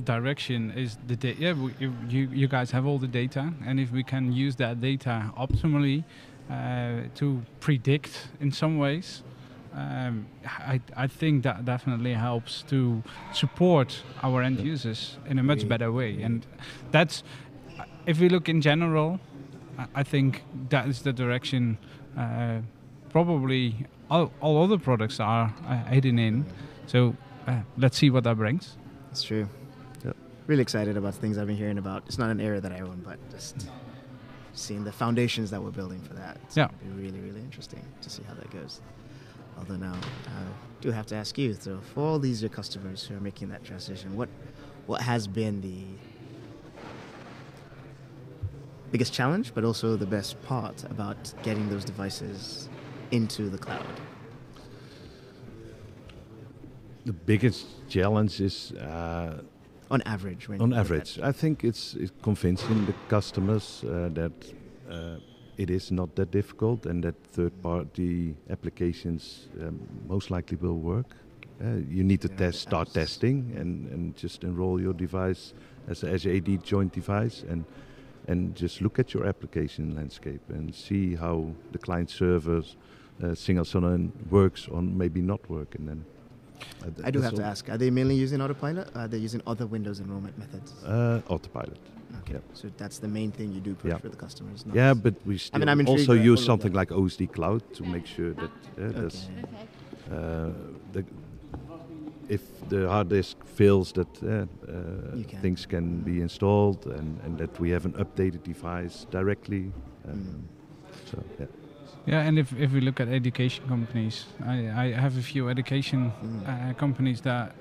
direction 0.04 0.70
is 0.76 0.98
the 1.06 1.16
data. 1.16 1.40
Yeah, 1.40 1.52
we, 1.54 1.72
you, 1.80 1.92
you 2.08 2.28
you 2.32 2.48
guys 2.48 2.70
have 2.72 2.86
all 2.86 2.98
the 2.98 3.08
data, 3.08 3.52
and 3.66 3.78
if 3.80 3.90
we 3.92 4.02
can 4.02 4.32
use 4.32 4.56
that 4.56 4.80
data 4.80 5.30
optimally 5.38 6.04
uh, 6.50 7.08
to 7.14 7.42
predict 7.60 8.28
in 8.40 8.52
some 8.52 8.78
ways, 8.78 9.22
um, 9.74 10.26
I 10.44 10.80
I 11.04 11.06
think 11.08 11.42
that 11.44 11.64
definitely 11.64 12.14
helps 12.14 12.62
to 12.70 13.02
support 13.32 14.02
our 14.22 14.42
end 14.42 14.58
Yeah. 14.58 14.72
users 14.72 15.18
in 15.30 15.38
a 15.38 15.42
much 15.42 15.62
We- 15.62 15.68
better 15.68 15.90
way, 15.92 16.22
and 16.24 16.46
that's 16.92 17.22
if 18.06 18.20
we 18.20 18.28
look 18.28 18.48
in 18.48 18.60
general, 18.60 19.18
I- 19.78 20.00
I 20.00 20.04
think 20.04 20.42
that 20.70 20.86
is 20.88 21.02
the 21.02 21.12
direction. 21.12 21.78
Uh, 22.16 22.61
probably 23.11 23.87
all, 24.11 24.33
all 24.40 24.62
other 24.62 24.79
products 24.79 25.20
are 25.20 25.52
uh, 25.66 25.76
heading 25.85 26.18
in. 26.18 26.44
So 26.87 27.14
uh, 27.46 27.61
let's 27.76 27.96
see 27.98 28.11
what 28.11 28.24
that 28.24 28.37
brings. 28.37 28.76
It's 29.11 29.22
true. 29.22 29.48
Yeah. 30.05 30.12
Really 30.46 30.62
excited 30.62 30.96
about 30.96 31.14
the 31.14 31.20
things 31.20 31.38
I've 31.38 31.46
been 31.46 31.57
hearing 31.57 31.79
about. 31.79 32.05
It's 32.07 32.18
not 32.18 32.31
an 32.31 32.40
area 32.40 32.61
that 32.61 32.72
I 32.72 32.81
own, 32.81 33.02
but 33.05 33.18
just 33.31 33.68
seeing 34.55 34.85
the 34.85 34.92
foundations 34.92 35.50
that 35.50 35.62
we're 35.62 35.70
building 35.70 36.00
for 36.00 36.14
that. 36.14 36.38
It's 36.44 36.57
Yeah. 36.57 36.68
be 36.83 36.88
really, 37.02 37.20
really 37.20 37.40
interesting 37.40 37.85
to 38.00 38.11
see 38.11 38.22
how 38.26 38.35
that 38.35 38.50
goes. 38.50 38.81
Although 39.59 39.76
now, 39.76 39.94
I 40.26 40.42
do 40.81 40.90
have 40.90 41.07
to 41.07 41.14
ask 41.16 41.38
you. 41.38 41.55
So, 41.55 41.81
for 41.94 42.00
all 42.00 42.18
these 42.18 42.42
your 42.42 42.50
customers 42.50 43.02
who 43.05 43.16
are 43.16 43.20
making 43.20 43.48
that 43.48 43.64
transition, 43.64 44.14
what 44.16 44.29
what 44.87 45.00
has 45.00 45.26
been 45.26 45.61
the 45.62 45.83
biggest 48.92 49.12
challenge, 49.12 49.53
but 49.55 49.64
also 49.64 49.96
the 49.96 50.07
best 50.07 50.40
part 50.42 50.85
about 50.90 51.16
getting 51.42 51.68
those 51.68 51.85
devices 51.85 52.68
into 53.11 53.49
the 53.51 53.59
cloud? 53.59 53.87
The 57.05 57.12
biggest 57.12 57.66
challenge 57.88 58.40
is 58.40 58.72
uh, 58.72 59.42
On 59.90 60.03
average, 60.07 60.49
on 60.49 60.55
you 60.57 60.66
look 60.66 60.72
at- 60.72 60.81
average. 60.81 61.18
I 61.22 61.33
think 61.33 61.62
it's, 61.64 61.94
it's 61.94 62.12
convincing 62.22 62.87
the 62.87 62.94
customers 63.09 63.85
uh, 63.85 64.09
that 64.14 64.33
uh, 64.90 65.16
it 65.57 65.70
is 65.70 65.90
not 65.90 66.14
that 66.16 66.31
difficult 66.33 66.87
and 66.87 67.03
that 67.05 67.14
third-party 67.33 68.35
applications 68.51 69.49
um, 69.61 69.79
most 70.09 70.31
likely 70.31 70.57
will 70.61 70.79
work. 70.81 71.07
Uh, 71.62 71.77
you 71.88 72.03
need 72.05 72.20
to 72.20 72.29
Yeah, 72.29 72.37
test, 72.37 72.61
start 72.62 72.88
apps. 72.88 72.92
testing, 72.94 73.55
and, 73.57 73.88
and 73.90 74.16
just 74.16 74.44
enroll 74.44 74.81
your 74.81 74.92
device 74.92 75.55
as 75.88 76.03
a 76.03 76.12
Azure 76.12 76.33
AD 76.37 76.62
joined 76.64 76.92
device, 76.92 77.44
and 77.49 77.64
and 78.28 78.54
just 78.54 78.80
look 78.80 78.98
at 78.98 79.14
your 79.14 79.26
application 79.26 79.94
landscape 79.94 80.40
and 80.48 80.74
see 80.74 81.14
how 81.14 81.52
the 81.72 81.78
client 81.78 82.10
servers, 82.10 82.76
uh, 83.22 83.34
single 83.34 83.64
sign-on 83.64 84.12
works 84.30 84.68
or 84.68 84.82
maybe 84.82 85.20
not 85.22 85.48
work, 85.48 85.74
and 85.74 85.88
then. 85.88 86.04
uh, 86.84 86.90
I 87.04 87.10
do 87.10 87.20
have 87.20 87.34
to 87.34 87.44
ask: 87.44 87.68
Are 87.68 87.78
they 87.78 87.90
mainly 87.90 88.14
using 88.14 88.40
autopilot? 88.40 88.88
Or 88.94 89.02
are 89.02 89.08
they 89.08 89.18
using 89.18 89.42
other 89.46 89.66
Windows 89.66 90.00
enrollment 90.00 90.38
methods? 90.38 90.72
Uh, 90.84 91.20
autopilot. 91.28 91.78
Okay, 92.22 92.34
yeah. 92.34 92.54
so 92.54 92.70
that's 92.76 92.98
the 92.98 93.08
main 93.08 93.30
thing 93.30 93.52
you 93.52 93.60
do 93.60 93.74
push 93.74 93.90
Yeah. 93.90 93.98
for 93.98 94.08
the 94.08 94.16
customers. 94.16 94.64
Yeah, 94.72 94.94
but 94.94 95.14
we 95.26 95.38
still 95.38 95.68
I'm 95.68 95.86
also 95.86 96.12
use 96.12 96.44
something 96.44 96.72
like 96.72 96.88
OSD 96.90 97.32
Cloud 97.32 97.62
to 97.74 97.82
make 97.84 98.06
sure 98.06 98.32
that 98.32 98.50
uh, 98.50 98.92
there's, 98.98 99.28
Okay. 99.28 100.16
uh, 100.16 100.50
the, 100.92 101.04
if 102.28 102.40
the 102.68 102.88
hard 102.88 103.08
disk 103.08 103.36
fails, 103.44 103.92
that 103.92 104.08
uh, 104.22 104.28
uh, 104.28 105.22
can. 105.28 105.40
things 105.40 105.66
can 105.66 106.00
be 106.00 106.20
installed 106.20 106.86
and, 106.86 107.20
and 107.24 107.38
that 107.38 107.58
we 107.60 107.70
have 107.70 107.84
an 107.86 107.92
updated 107.92 108.42
device 108.42 109.06
directly. 109.10 109.72
Um, 110.08 110.14
Mm. 110.14 110.42
So 111.10 111.22
yeah, 111.38 111.46
Yeah, 112.06 112.28
and 112.28 112.38
if, 112.38 112.52
if 112.58 112.72
we 112.72 112.80
look 112.80 113.00
at 113.00 113.08
education 113.08 113.66
companies, 113.68 114.26
I, 114.44 114.56
I 114.86 115.00
have 115.00 115.18
a 115.18 115.22
few 115.22 115.48
education 115.48 116.12
Mm. 116.22 116.70
uh, 116.70 116.74
companies 116.74 117.20
that 117.20 117.52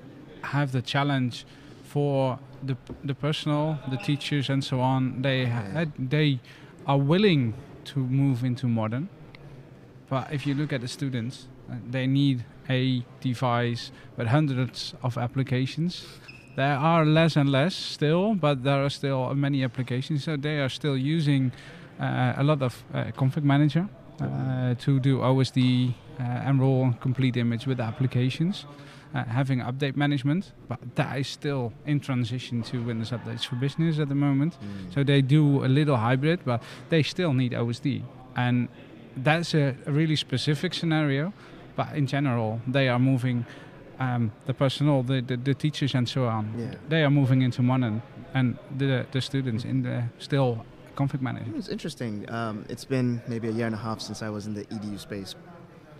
have 0.42 0.70
the 0.72 0.82
challenge 0.82 1.44
for 1.84 2.38
the 2.66 2.74
the 3.04 3.14
personnel, 3.14 3.78
the 3.90 3.96
teachers, 3.96 4.50
and 4.50 4.62
so 4.64 4.80
on. 4.80 5.22
They 5.22 5.46
ha- 5.46 5.86
they 6.10 6.38
are 6.86 6.98
willing 6.98 7.54
to 7.92 8.00
move 8.00 8.46
into 8.46 8.66
modern, 8.68 9.08
but 10.08 10.32
if 10.32 10.46
you 10.46 10.54
look 10.54 10.72
at 10.72 10.80
the 10.80 10.88
students, 10.88 11.46
uh, 11.46 11.55
they 11.90 12.06
need 12.06 12.44
a 12.68 13.04
device 13.20 13.90
with 14.16 14.28
hundreds 14.28 14.94
of 15.02 15.16
applications. 15.16 16.06
There 16.56 16.76
are 16.76 17.04
less 17.04 17.36
and 17.36 17.50
less 17.50 17.74
still, 17.74 18.34
but 18.34 18.64
there 18.64 18.84
are 18.84 18.90
still 18.90 19.34
many 19.34 19.62
applications. 19.62 20.24
So 20.24 20.36
they 20.36 20.58
are 20.60 20.70
still 20.70 20.96
using 20.96 21.52
uh, 22.00 22.34
a 22.36 22.42
lot 22.42 22.62
of 22.62 22.82
uh, 22.94 23.04
config 23.16 23.42
manager 23.42 23.88
uh, 24.20 24.74
to 24.74 24.98
do 25.00 25.18
OSD, 25.18 25.94
uh, 26.18 26.48
enroll, 26.48 26.84
and 26.84 27.00
complete 27.00 27.36
image 27.36 27.66
with 27.66 27.80
applications, 27.80 28.64
uh, 29.14 29.24
having 29.24 29.60
update 29.60 29.96
management. 29.96 30.52
But 30.68 30.78
that 30.94 31.18
is 31.18 31.28
still 31.28 31.72
in 31.84 32.00
transition 32.00 32.62
to 32.64 32.82
Windows 32.82 33.10
Updates 33.10 33.44
for 33.44 33.56
Business 33.56 33.98
at 33.98 34.08
the 34.08 34.14
moment. 34.14 34.54
Mm. 34.54 34.94
So 34.94 35.04
they 35.04 35.20
do 35.20 35.64
a 35.64 35.68
little 35.68 35.96
hybrid, 35.96 36.40
but 36.44 36.62
they 36.88 37.02
still 37.02 37.34
need 37.34 37.52
OSD. 37.52 38.02
And 38.34 38.68
that's 39.16 39.54
a, 39.54 39.74
a 39.86 39.92
really 39.92 40.16
specific 40.16 40.72
scenario. 40.74 41.32
But 41.76 41.94
in 41.94 42.06
general, 42.06 42.60
they 42.66 42.88
are 42.88 42.98
moving 42.98 43.44
um, 43.98 44.32
the 44.46 44.54
personnel, 44.54 45.02
the, 45.02 45.20
the, 45.20 45.36
the 45.36 45.54
teachers, 45.54 45.94
and 45.94 46.08
so 46.08 46.24
on. 46.26 46.52
Yeah. 46.58 46.74
They 46.88 47.04
are 47.04 47.10
moving 47.10 47.42
into 47.42 47.62
modern, 47.62 48.02
and 48.34 48.58
the 48.76 49.06
the 49.12 49.20
students 49.20 49.64
in 49.64 49.82
the 49.82 50.04
still 50.18 50.64
config 50.94 51.20
manager. 51.20 51.52
It's 51.56 51.68
interesting. 51.68 52.28
Um, 52.30 52.64
it's 52.68 52.84
been 52.84 53.22
maybe 53.28 53.48
a 53.48 53.52
year 53.52 53.66
and 53.66 53.74
a 53.74 53.78
half 53.78 54.00
since 54.00 54.22
I 54.22 54.30
was 54.30 54.46
in 54.46 54.54
the 54.54 54.64
EDU 54.64 54.98
space. 54.98 55.34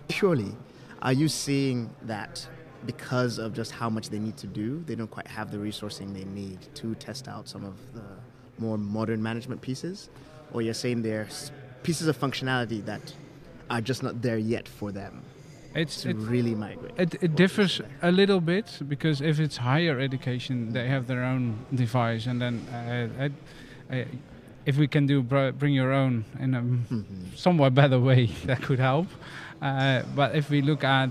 Purely, 0.07 0.55
are 1.01 1.13
you 1.13 1.27
seeing 1.27 1.89
that 2.03 2.47
because 2.85 3.37
of 3.37 3.53
just 3.53 3.71
how 3.71 3.89
much 3.89 4.09
they 4.09 4.19
need 4.19 4.37
to 4.37 4.47
do, 4.47 4.83
they 4.85 4.95
don't 4.95 5.11
quite 5.11 5.27
have 5.27 5.51
the 5.51 5.57
resourcing 5.57 6.13
they 6.13 6.25
need 6.25 6.59
to 6.75 6.95
test 6.95 7.27
out 7.27 7.47
some 7.47 7.65
of 7.65 7.75
the 7.93 8.03
more 8.57 8.77
modern 8.77 9.21
management 9.21 9.61
pieces? 9.61 10.09
Or 10.53 10.61
you're 10.61 10.73
saying 10.73 11.01
there's 11.01 11.51
pieces 11.83 12.07
of 12.07 12.17
functionality 12.17 12.83
that 12.85 13.13
are 13.69 13.81
just 13.81 14.01
not 14.01 14.21
there 14.21 14.37
yet 14.37 14.67
for 14.67 14.91
them 14.91 15.21
It's 15.77 16.01
to 16.01 16.09
it, 16.09 16.15
really 16.17 16.55
migrate? 16.55 16.91
it, 16.97 17.15
it 17.21 17.35
differs 17.35 17.81
a 18.01 18.11
little 18.11 18.41
bit 18.41 18.79
because 18.87 19.21
if 19.21 19.39
it's 19.39 19.57
higher 19.57 19.99
education, 19.99 20.73
they 20.73 20.87
have 20.87 21.05
their 21.07 21.23
own 21.23 21.65
device, 21.73 22.25
and 22.29 22.41
then 22.41 22.65
uh, 22.73 23.23
uh, 23.23 23.95
uh, 23.95 24.03
if 24.65 24.77
we 24.77 24.87
can 24.87 25.05
do 25.07 25.21
br- 25.21 25.51
bring 25.51 25.73
your 25.73 25.91
own 25.93 26.25
in 26.39 26.53
a 26.55 26.61
Mhm. 26.61 27.03
somewhat 27.35 27.73
better 27.73 27.99
way, 27.99 28.25
that 28.45 28.61
could 28.61 28.79
help. 28.79 29.07
Uh, 29.61 30.01
but 30.15 30.35
if 30.35 30.49
we 30.49 30.61
look 30.61 30.83
at 30.83 31.09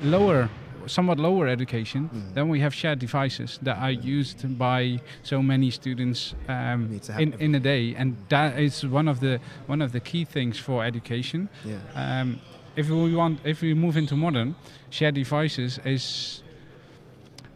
lower, 0.00 0.48
somewhat 0.86 1.18
lower 1.18 1.46
education, 1.48 2.08
Mm. 2.12 2.34
then 2.34 2.48
we 2.50 2.60
have 2.60 2.74
shared 2.74 2.98
devices 2.98 3.58
that 3.62 3.76
are 3.78 3.90
used 4.18 4.58
by 4.58 5.00
so 5.22 5.42
many 5.42 5.70
students 5.70 6.34
um, 6.48 6.90
Need 6.90 7.02
to 7.02 7.12
have 7.12 7.22
in, 7.22 7.32
in 7.40 7.54
a 7.54 7.60
day, 7.60 7.94
and 7.98 8.16
that 8.28 8.58
is 8.58 8.84
one 8.86 9.08
of 9.10 9.18
the 9.20 9.38
one 9.68 9.84
of 9.84 9.90
the 9.92 10.00
key 10.00 10.24
things 10.24 10.58
for 10.58 10.84
education. 10.84 11.48
Yeah. 11.64 11.78
Um, 11.94 12.40
if 12.76 12.88
we 12.88 13.14
want, 13.14 13.40
if 13.44 13.62
we 13.62 13.74
move 13.74 13.96
into 13.96 14.16
modern, 14.16 14.54
shared 14.90 15.14
devices 15.14 15.78
is 15.84 16.42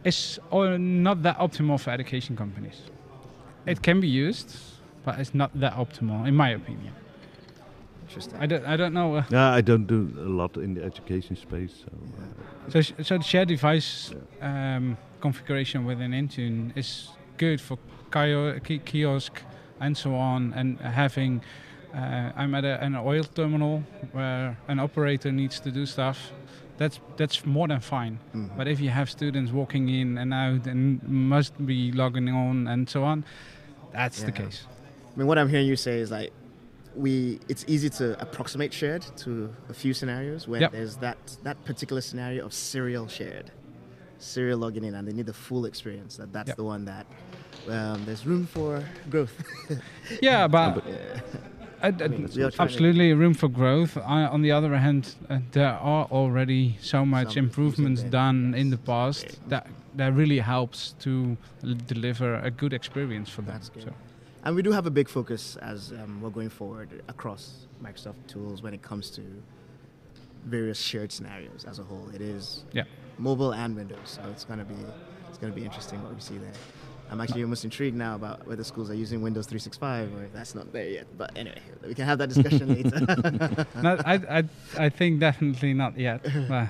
is 0.04 0.38
not 0.52 1.22
that 1.22 1.38
optimal 1.38 1.78
for 1.80 1.90
education 1.90 2.36
companies. 2.36 2.82
It 3.66 3.82
can 3.82 4.00
be 4.00 4.08
used, 4.08 4.56
but 5.04 5.18
it's 5.18 5.34
not 5.34 5.50
that 5.60 5.74
optimal, 5.74 6.26
in 6.26 6.34
my 6.34 6.50
opinion. 6.50 6.94
Interesting. 8.06 8.38
I 8.40 8.46
don't, 8.46 8.64
I 8.64 8.76
don't 8.76 8.94
know. 8.94 9.16
Uh, 9.16 9.24
yeah, 9.28 9.50
I 9.50 9.60
don't 9.60 9.86
do 9.86 10.10
a 10.18 10.28
lot 10.28 10.56
in 10.56 10.74
the 10.74 10.82
education 10.82 11.36
space. 11.36 11.84
So, 11.84 11.90
uh, 11.92 12.70
so, 12.70 12.80
sh- 12.80 12.92
so 13.02 13.18
the 13.18 13.24
shared 13.24 13.48
device 13.48 14.12
um, 14.40 14.96
configuration 15.20 15.84
within 15.84 16.12
Intune 16.12 16.74
is 16.76 17.10
good 17.36 17.60
for 17.60 17.76
kio- 18.10 18.58
kiosk 18.60 19.42
and 19.80 19.96
so 19.96 20.14
on, 20.14 20.52
and 20.54 20.78
having. 20.80 21.42
Uh, 21.94 22.30
I'm 22.36 22.54
at 22.54 22.64
a, 22.64 22.82
an 22.84 22.94
oil 22.96 23.24
terminal 23.24 23.82
where 24.12 24.56
an 24.68 24.78
operator 24.78 25.32
needs 25.32 25.58
to 25.60 25.70
do 25.70 25.86
stuff. 25.86 26.32
That's 26.76 27.00
that's 27.16 27.44
more 27.46 27.66
than 27.66 27.80
fine. 27.80 28.18
Mhm. 28.34 28.56
But 28.56 28.68
if 28.68 28.78
you 28.78 28.90
have 28.90 29.08
students 29.10 29.50
walking 29.52 29.88
in 29.88 30.18
and 30.18 30.32
out 30.32 30.66
and 30.66 31.02
must 31.02 31.54
be 31.66 31.90
logging 31.92 32.28
on 32.28 32.68
and 32.68 32.88
so 32.88 33.02
on, 33.04 33.24
that's 33.92 34.22
the 34.22 34.32
case. 34.32 34.66
I 35.14 35.18
mean, 35.18 35.26
what 35.26 35.38
I'm 35.38 35.48
hearing 35.48 35.66
you 35.66 35.76
say 35.76 35.98
is 35.98 36.10
like, 36.10 36.30
we 36.94 37.40
it's 37.48 37.64
easy 37.66 37.88
to 37.90 38.20
approximate 38.20 38.72
shared 38.72 39.04
to 39.24 39.52
a 39.68 39.74
few 39.74 39.92
scenarios 39.94 40.46
where 40.46 40.60
Yep. 40.60 40.72
there's 40.72 40.96
that 40.98 41.18
that 41.42 41.64
particular 41.64 42.00
scenario 42.02 42.44
of 42.46 42.52
serial 42.52 43.08
shared, 43.08 43.50
serial 44.18 44.58
logging 44.58 44.84
in, 44.84 44.94
and 44.94 45.08
they 45.08 45.12
need 45.12 45.26
the 45.26 45.32
full 45.32 45.64
experience. 45.64 46.16
That 46.16 46.32
that's 46.32 46.48
Yep. 46.48 46.56
the 46.58 46.64
one 46.64 46.84
that 46.84 47.06
um, 47.68 48.04
there's 48.04 48.24
room 48.26 48.46
for 48.46 48.84
growth. 49.10 49.34
Yeah, 50.22 50.46
but 50.48 50.84
but- 51.80 52.02
I- 52.02 52.04
I- 52.04 52.08
we 52.08 52.42
are 52.42 52.50
absolutely 52.58 53.12
room 53.14 53.34
for 53.34 53.48
growth. 53.48 53.96
I, 53.98 54.24
on 54.24 54.42
the 54.42 54.52
other 54.52 54.76
hand, 54.76 55.14
uh, 55.30 55.38
there 55.52 55.72
are 55.74 56.04
already 56.06 56.76
so 56.80 57.04
much 57.04 57.34
Some 57.34 57.44
improvements 57.44 58.02
done 58.02 58.50
there, 58.52 58.60
in 58.60 58.70
the 58.70 58.78
past 58.78 59.24
Okay. 59.24 59.34
that 59.48 59.66
that 59.96 60.14
really 60.14 60.38
helps 60.38 60.92
to 61.00 61.36
l- 61.64 61.74
deliver 61.86 62.36
a 62.36 62.50
good 62.50 62.72
experience 62.72 63.28
for 63.30 63.42
them. 63.42 63.60
Good. 63.74 63.82
So, 63.84 63.92
And 64.44 64.54
we 64.54 64.62
do 64.62 64.70
have 64.72 64.86
a 64.86 64.90
big 64.90 65.08
focus 65.08 65.56
as 65.56 65.92
um, 65.92 66.20
we're 66.22 66.30
going 66.30 66.50
forward 66.50 67.02
across 67.08 67.66
Microsoft 67.82 68.20
tools 68.28 68.62
when 68.62 68.72
it 68.74 68.82
comes 68.82 69.10
to 69.10 69.22
various 70.44 70.78
shared 70.80 71.10
scenarios 71.12 71.64
as 71.64 71.78
a 71.80 71.82
whole. 71.82 72.08
It 72.14 72.20
is 72.20 72.64
Yeah. 72.72 72.84
mobile 73.18 73.52
and 73.52 73.74
Windows, 73.74 73.98
so 74.16 74.22
it's 74.30 74.44
gonna 74.44 74.64
be 74.64 74.76
it's 75.28 75.38
gonna 75.38 75.52
be 75.52 75.64
interesting 75.64 76.00
what 76.02 76.14
we 76.14 76.20
see 76.20 76.38
there. 76.38 76.52
I'm 77.10 77.20
actually 77.20 77.42
almost 77.42 77.64
intrigued 77.64 77.96
now 77.96 78.14
about 78.14 78.46
whether 78.46 78.62
schools 78.64 78.90
are 78.90 78.94
using 78.94 79.22
Windows 79.22 79.46
365 79.46 80.14
or 80.14 80.28
that's 80.32 80.54
not 80.54 80.72
there 80.72 80.88
yet. 80.88 81.06
But 81.16 81.36
anyway, 81.36 81.60
we 81.86 81.94
can 81.94 82.04
have 82.04 82.18
that 82.18 82.28
discussion 82.28 82.68
later. 82.74 83.66
no, 83.82 83.96
I, 84.04 84.14
I, 84.38 84.44
I 84.78 84.88
think 84.90 85.20
definitely 85.20 85.72
not 85.74 85.98
yet. 85.98 86.24
But 86.48 86.68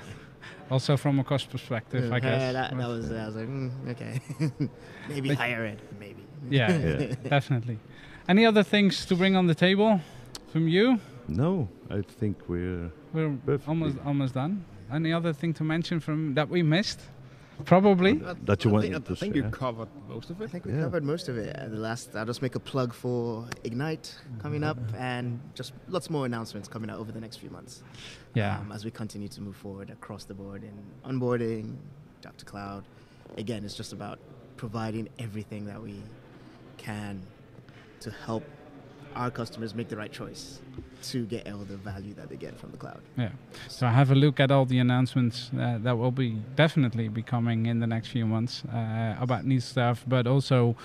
also 0.70 0.96
from 0.96 1.18
a 1.18 1.24
cost 1.24 1.51
perspective, 1.51 2.12
I 2.12 2.20
guess. 2.20 2.40
Yeah, 2.40 2.53
that, 2.53 2.77
that 2.77 2.88
was. 2.88 3.11
I 3.11 3.27
was 3.27 3.37
like, 3.37 3.48
mm, 3.48 3.90
okay, 3.90 4.20
maybe 5.09 5.29
But- 5.31 5.38
higher 5.38 5.64
ed, 5.64 5.81
maybe. 5.98 6.22
yeah, 6.51 6.70
Yeah. 6.79 7.14
definitely. 7.29 7.79
Any 8.29 8.44
other 8.46 8.62
things 8.62 9.07
to 9.07 9.16
bring 9.16 9.35
on 9.37 9.46
the 9.46 9.55
table 9.55 10.01
from 10.53 10.68
you? 10.68 11.01
No, 11.27 11.68
I 11.90 12.03
think 12.03 12.37
we're 12.48 12.90
We're 13.12 13.59
almost 13.66 13.96
almost 14.05 14.35
done. 14.35 14.64
Any 14.92 15.12
other 15.12 15.33
thing 15.33 15.53
to 15.55 15.64
mention 15.64 16.01
from 16.01 16.35
that 16.35 16.48
we 16.48 16.62
missed? 16.62 17.01
Probably. 17.64 18.14
that 18.44 18.64
you 18.64 18.70
I 18.70 18.72
want 18.72 18.84
think, 18.84 19.10
I 19.10 19.14
think 19.14 19.36
you 19.36 19.42
covered 19.44 19.88
most 20.08 20.30
of 20.30 20.40
it. 20.40 20.44
I 20.44 20.46
think 20.48 20.64
we 20.64 20.72
Yeah. 20.72 20.82
covered 20.82 21.04
most 21.04 21.28
of 21.28 21.36
it. 21.36 21.56
Uh, 21.56 21.68
the 21.68 21.76
last, 21.76 22.14
I'll 22.14 22.24
just 22.26 22.40
make 22.42 22.54
a 22.54 22.60
plug 22.60 22.92
for 22.92 23.46
Ignite 23.64 24.14
coming 24.40 24.62
up, 24.64 24.78
and 24.96 25.40
just 25.54 25.72
lots 25.88 26.08
more 26.10 26.24
announcements 26.26 26.68
coming 26.68 26.88
out 26.90 26.98
over 26.98 27.12
the 27.12 27.20
next 27.20 27.36
few 27.36 27.50
months. 27.50 27.82
Yeah. 28.34 28.58
um, 28.58 28.70
as 28.72 28.84
we 28.84 28.90
continue 28.90 29.28
to 29.28 29.40
move 29.40 29.56
forward 29.56 29.90
across 29.90 30.24
the 30.24 30.34
board 30.34 30.62
in 30.62 30.72
onboarding, 31.04 31.76
Dr. 32.20 32.44
Cloud. 32.44 32.84
Again, 33.36 33.64
it's 33.64 33.74
just 33.74 33.92
about 33.92 34.18
providing 34.56 35.08
everything 35.18 35.66
that 35.66 35.80
we 35.82 35.96
can 36.76 37.20
to 38.00 38.10
help 38.10 38.44
our 39.18 39.31
customers 39.31 39.74
make 39.74 39.88
the 39.88 39.96
right 39.96 40.12
choice 40.12 40.61
to 41.02 41.26
get 41.26 41.50
all 41.52 41.59
the 41.59 41.76
value 41.76 42.14
that 42.14 42.28
they 42.28 42.37
get 42.37 42.59
from 42.59 42.70
the 42.70 42.76
cloud. 42.76 43.00
Yeah. 43.16 43.31
So 43.68 43.87
have 43.87 44.11
a 44.11 44.14
look 44.14 44.40
at 44.40 44.50
all 44.50 44.64
the 44.64 44.78
announcements 44.78 45.50
uh, 45.59 45.78
that 45.83 45.96
will 45.98 46.11
be 46.11 46.31
definitely 46.57 47.09
be 47.09 47.22
coming 47.22 47.66
in 47.66 47.81
the 47.81 47.87
next 47.87 48.09
few 48.09 48.26
months 48.26 48.62
uh, 48.72 49.16
about 49.20 49.44
new 49.44 49.61
stuff, 49.61 50.04
but 50.07 50.26
also, 50.26 50.76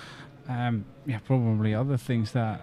um, 0.48 0.84
yeah, 1.06 1.18
probably 1.24 1.74
other 1.74 1.96
things 1.96 2.32
that 2.32 2.60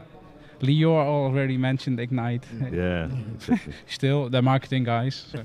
Lior 0.62 1.04
already 1.06 1.58
mentioned. 1.58 2.00
Ignite. 2.00 2.44
Mm. 2.56 2.72
Yeah, 2.74 3.10
exactly. 3.36 3.74
Still 3.88 4.30
the 4.30 4.42
marketing 4.42 4.84
guys. 4.86 5.16
So, 5.32 5.44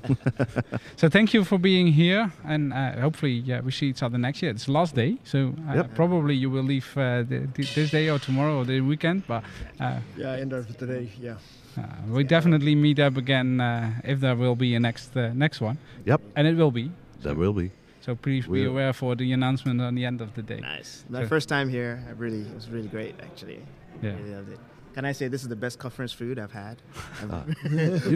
so 0.95 1.09
thank 1.09 1.33
you 1.33 1.43
for 1.43 1.57
being 1.59 1.87
here, 1.87 2.31
and 2.45 2.73
uh, 2.73 2.91
hopefully, 3.01 3.33
yeah, 3.45 3.61
we 3.61 3.71
see 3.71 3.87
each 3.87 4.03
other 4.03 4.17
next 4.17 4.41
year. 4.41 4.51
It's 4.51 4.65
the 4.65 4.71
last 4.71 4.95
day, 4.95 5.17
so 5.23 5.53
uh, 5.69 5.75
Yep. 5.75 5.95
probably 5.95 6.35
you 6.35 6.49
will 6.49 6.63
leave 6.63 6.87
uh, 6.97 7.23
the, 7.23 7.47
th- 7.55 7.75
this 7.75 7.91
day 7.91 8.09
or 8.09 8.19
tomorrow 8.19 8.57
or 8.59 8.65
the 8.65 8.81
weekend, 8.81 9.23
but. 9.27 9.43
Uh, 9.79 9.99
Yeah, 10.17 10.33
end 10.41 10.53
of 10.53 10.65
today. 10.77 11.09
Yeah. 11.21 11.35
uh, 11.77 11.81
we 12.09 12.23
definitely 12.23 12.75
meet 12.75 12.99
up 12.99 13.17
again 13.17 13.59
uh, 13.61 13.91
if 14.03 14.19
there 14.19 14.35
will 14.35 14.55
be 14.55 14.75
a 14.75 14.79
next 14.79 15.15
uh, 15.17 15.31
next 15.33 15.61
one. 15.61 15.77
Yep. 16.05 16.21
And 16.35 16.47
it 16.47 16.55
will 16.55 16.71
be. 16.71 16.91
there 17.23 17.35
will 17.35 17.53
be. 17.53 17.69
So 18.01 18.15
please 18.15 18.45
be 18.45 18.51
We'll- 18.51 18.71
aware 18.71 18.93
for 18.93 19.15
the 19.15 19.33
announcement 19.33 19.81
on 19.81 19.95
the 19.95 20.05
end 20.05 20.21
of 20.21 20.29
the 20.33 20.41
day. 20.41 20.59
Nice. 20.61 21.03
My 21.09 21.21
So- 21.23 21.27
first 21.27 21.49
time 21.49 21.69
here, 21.69 21.99
I 22.07 22.11
really, 22.23 22.41
it 22.41 22.53
was 22.55 22.69
really 22.69 22.87
great 22.87 23.15
actually. 23.21 23.59
Yeah. 24.01 24.15
Really 24.15 24.35
loved 24.35 24.49
it. 24.53 24.59
Can 24.97 25.05
I 25.05 25.11
say 25.11 25.27
this 25.27 25.43
is 25.43 25.47
the 25.47 25.55
best 25.55 25.77
conference 25.77 26.11
food 26.11 26.39
I've 26.39 26.51
had? 26.51 26.81
Ah. 27.29 27.43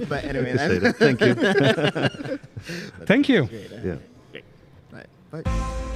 but 0.09 0.23
anyway, 0.23 0.53
You 0.53 0.57
say 0.57 0.77
that's 0.79 0.97
that. 0.97 1.19
Thank 1.19 1.21
you. 1.21 3.05
Thank 3.05 3.29
you. 3.29 3.43
great. 3.45 3.71
uh, 3.71 3.75
Yeah. 3.83 3.95
Great. 4.31 4.43
Right. 4.91 5.43
Bye. 5.43 5.87